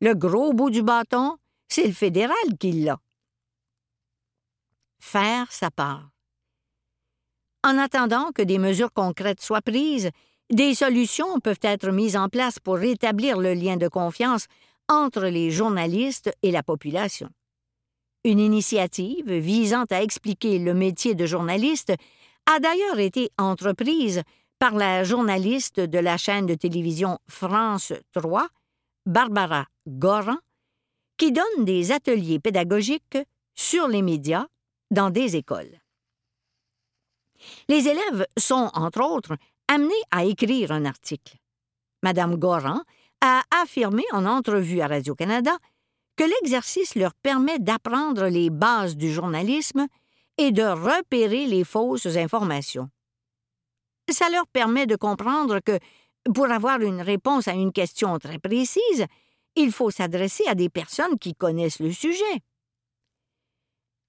Le 0.00 0.14
gros 0.14 0.52
bout 0.52 0.70
du 0.70 0.82
bâton, 0.82 1.36
c'est 1.68 1.86
le 1.86 1.92
fédéral 1.92 2.48
qui 2.60 2.72
l'a. 2.72 3.00
Faire 5.00 5.50
sa 5.50 5.70
part. 5.72 6.10
En 7.64 7.76
attendant 7.76 8.30
que 8.32 8.42
des 8.42 8.58
mesures 8.58 8.92
concrètes 8.92 9.42
soient 9.42 9.62
prises, 9.62 10.10
des 10.52 10.74
solutions 10.74 11.40
peuvent 11.40 11.58
être 11.62 11.90
mises 11.90 12.16
en 12.16 12.28
place 12.28 12.58
pour 12.58 12.76
rétablir 12.76 13.38
le 13.38 13.54
lien 13.54 13.76
de 13.78 13.88
confiance 13.88 14.46
entre 14.88 15.24
les 15.24 15.50
journalistes 15.50 16.30
et 16.42 16.50
la 16.50 16.62
population. 16.62 17.30
Une 18.24 18.38
initiative 18.38 19.32
visant 19.32 19.84
à 19.90 20.02
expliquer 20.02 20.58
le 20.58 20.74
métier 20.74 21.14
de 21.14 21.24
journaliste 21.24 21.94
a 22.46 22.60
d'ailleurs 22.60 22.98
été 22.98 23.30
entreprise 23.38 24.22
par 24.58 24.74
la 24.74 25.04
journaliste 25.04 25.80
de 25.80 25.98
la 25.98 26.18
chaîne 26.18 26.46
de 26.46 26.54
télévision 26.54 27.18
France 27.28 27.92
3, 28.12 28.46
Barbara 29.06 29.66
Goran, 29.88 30.36
qui 31.16 31.32
donne 31.32 31.64
des 31.64 31.92
ateliers 31.92 32.38
pédagogiques 32.38 33.18
sur 33.54 33.88
les 33.88 34.02
médias 34.02 34.46
dans 34.90 35.10
des 35.10 35.34
écoles. 35.34 35.80
Les 37.68 37.88
élèves 37.88 38.26
sont, 38.38 38.70
entre 38.74 39.02
autres, 39.02 39.36
amenés 39.68 39.94
à 40.10 40.24
écrire 40.24 40.72
un 40.72 40.84
article. 40.84 41.36
Madame 42.02 42.36
Goran 42.36 42.80
a 43.20 43.42
affirmé 43.62 44.02
en 44.12 44.26
entrevue 44.26 44.80
à 44.80 44.88
Radio-Canada 44.88 45.56
que 46.16 46.24
l'exercice 46.24 46.94
leur 46.94 47.14
permet 47.14 47.58
d'apprendre 47.58 48.26
les 48.26 48.50
bases 48.50 48.96
du 48.96 49.12
journalisme 49.12 49.86
et 50.38 50.50
de 50.50 50.62
repérer 50.62 51.46
les 51.46 51.64
fausses 51.64 52.16
informations. 52.16 52.90
Ça 54.10 54.28
leur 54.30 54.46
permet 54.46 54.86
de 54.86 54.96
comprendre 54.96 55.60
que, 55.60 55.78
pour 56.34 56.50
avoir 56.50 56.80
une 56.80 57.00
réponse 57.00 57.48
à 57.48 57.52
une 57.52 57.72
question 57.72 58.18
très 58.18 58.38
précise, 58.38 59.06
il 59.56 59.72
faut 59.72 59.90
s'adresser 59.90 60.44
à 60.46 60.54
des 60.54 60.68
personnes 60.68 61.18
qui 61.18 61.34
connaissent 61.34 61.80
le 61.80 61.92
sujet. 61.92 62.42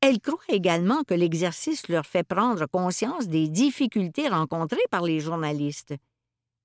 Elle 0.06 0.20
croit 0.20 0.44
également 0.50 1.04
que 1.06 1.14
l'exercice 1.14 1.88
leur 1.88 2.06
fait 2.06 2.26
prendre 2.26 2.66
conscience 2.66 3.30
des 3.30 3.48
difficultés 3.48 4.28
rencontrées 4.28 4.76
par 4.92 5.04
les 5.04 5.22
journalistes. 5.22 5.94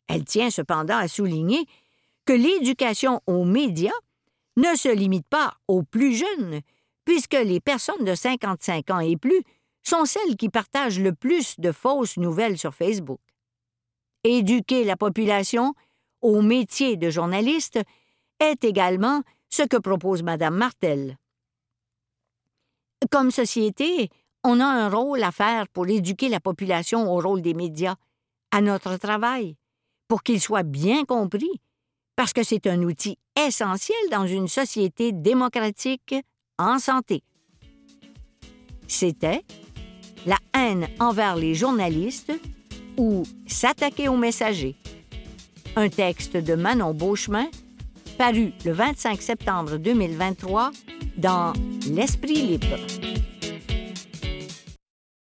Elle 0.09 0.25
tient 0.25 0.51
cependant 0.51 0.97
à 0.97 1.07
souligner 1.07 1.65
que 2.25 2.33
l'éducation 2.33 3.21
aux 3.29 3.45
médias 3.45 3.93
ne 4.57 4.75
se 4.75 4.93
limite 4.93 5.29
pas 5.29 5.55
aux 5.69 5.85
plus 5.85 6.17
jeunes, 6.17 6.63
puisque 7.05 7.35
les 7.35 7.61
personnes 7.61 8.05
de 8.05 8.17
55 8.17 8.91
ans 8.91 8.99
et 8.99 9.17
plus 9.17 9.45
sont 9.85 10.05
celles 10.05 10.35
qui 10.37 10.49
partagent 10.49 10.99
le 10.99 11.15
plus 11.15 11.61
de 11.61 11.71
fausses 11.71 12.17
nouvelles 12.17 12.59
sur 12.59 12.75
Facebook. 12.75 13.21
Éduquer 14.25 14.83
la 14.83 14.97
population 14.97 15.75
au 16.23 16.43
métier 16.43 16.97
de 16.97 17.09
journaliste 17.09 17.79
est 18.41 18.65
également 18.65 19.23
ce 19.49 19.63
que 19.63 19.77
propose 19.77 20.25
Mme 20.25 20.57
Martel. 20.57 21.19
Comme 23.11 23.31
société, 23.31 24.11
on 24.45 24.61
a 24.61 24.67
un 24.67 24.89
rôle 24.89 25.23
à 25.23 25.31
faire 25.31 25.69
pour 25.69 25.87
éduquer 25.89 26.29
la 26.29 26.41
population 26.41 27.11
au 27.13 27.21
rôle 27.21 27.43
des 27.43 27.55
médias, 27.55 27.97
à 28.51 28.61
notre 28.61 28.97
travail, 28.97 29.57
pour 30.09 30.23
qu'il 30.23 30.41
soit 30.41 30.63
bien 30.63 31.05
compris, 31.05 31.61
parce 32.17 32.33
que 32.33 32.43
c'est 32.43 32.67
un 32.67 32.83
outil 32.83 33.19
essentiel 33.37 33.99
dans 34.11 34.27
une 34.27 34.49
société 34.49 35.13
démocratique 35.13 36.15
en 36.59 36.79
santé. 36.79 37.23
C'était 38.89 39.45
La 40.27 40.39
haine 40.55 40.89
envers 40.99 41.37
les 41.37 41.55
journalistes 41.55 42.33
ou 42.97 43.23
S'attaquer 43.47 44.09
aux 44.09 44.17
messagers. 44.17 44.77
Un 45.77 45.89
texte 45.89 46.37
de 46.37 46.55
Manon 46.55 46.95
Beauchemin, 46.95 47.47
paru 48.19 48.53
le 48.65 48.73
25 48.73 49.23
septembre 49.23 49.77
2023 49.79 50.73
dans 51.17 51.53
L'Esprit 51.89 52.35
libre. 52.35 52.77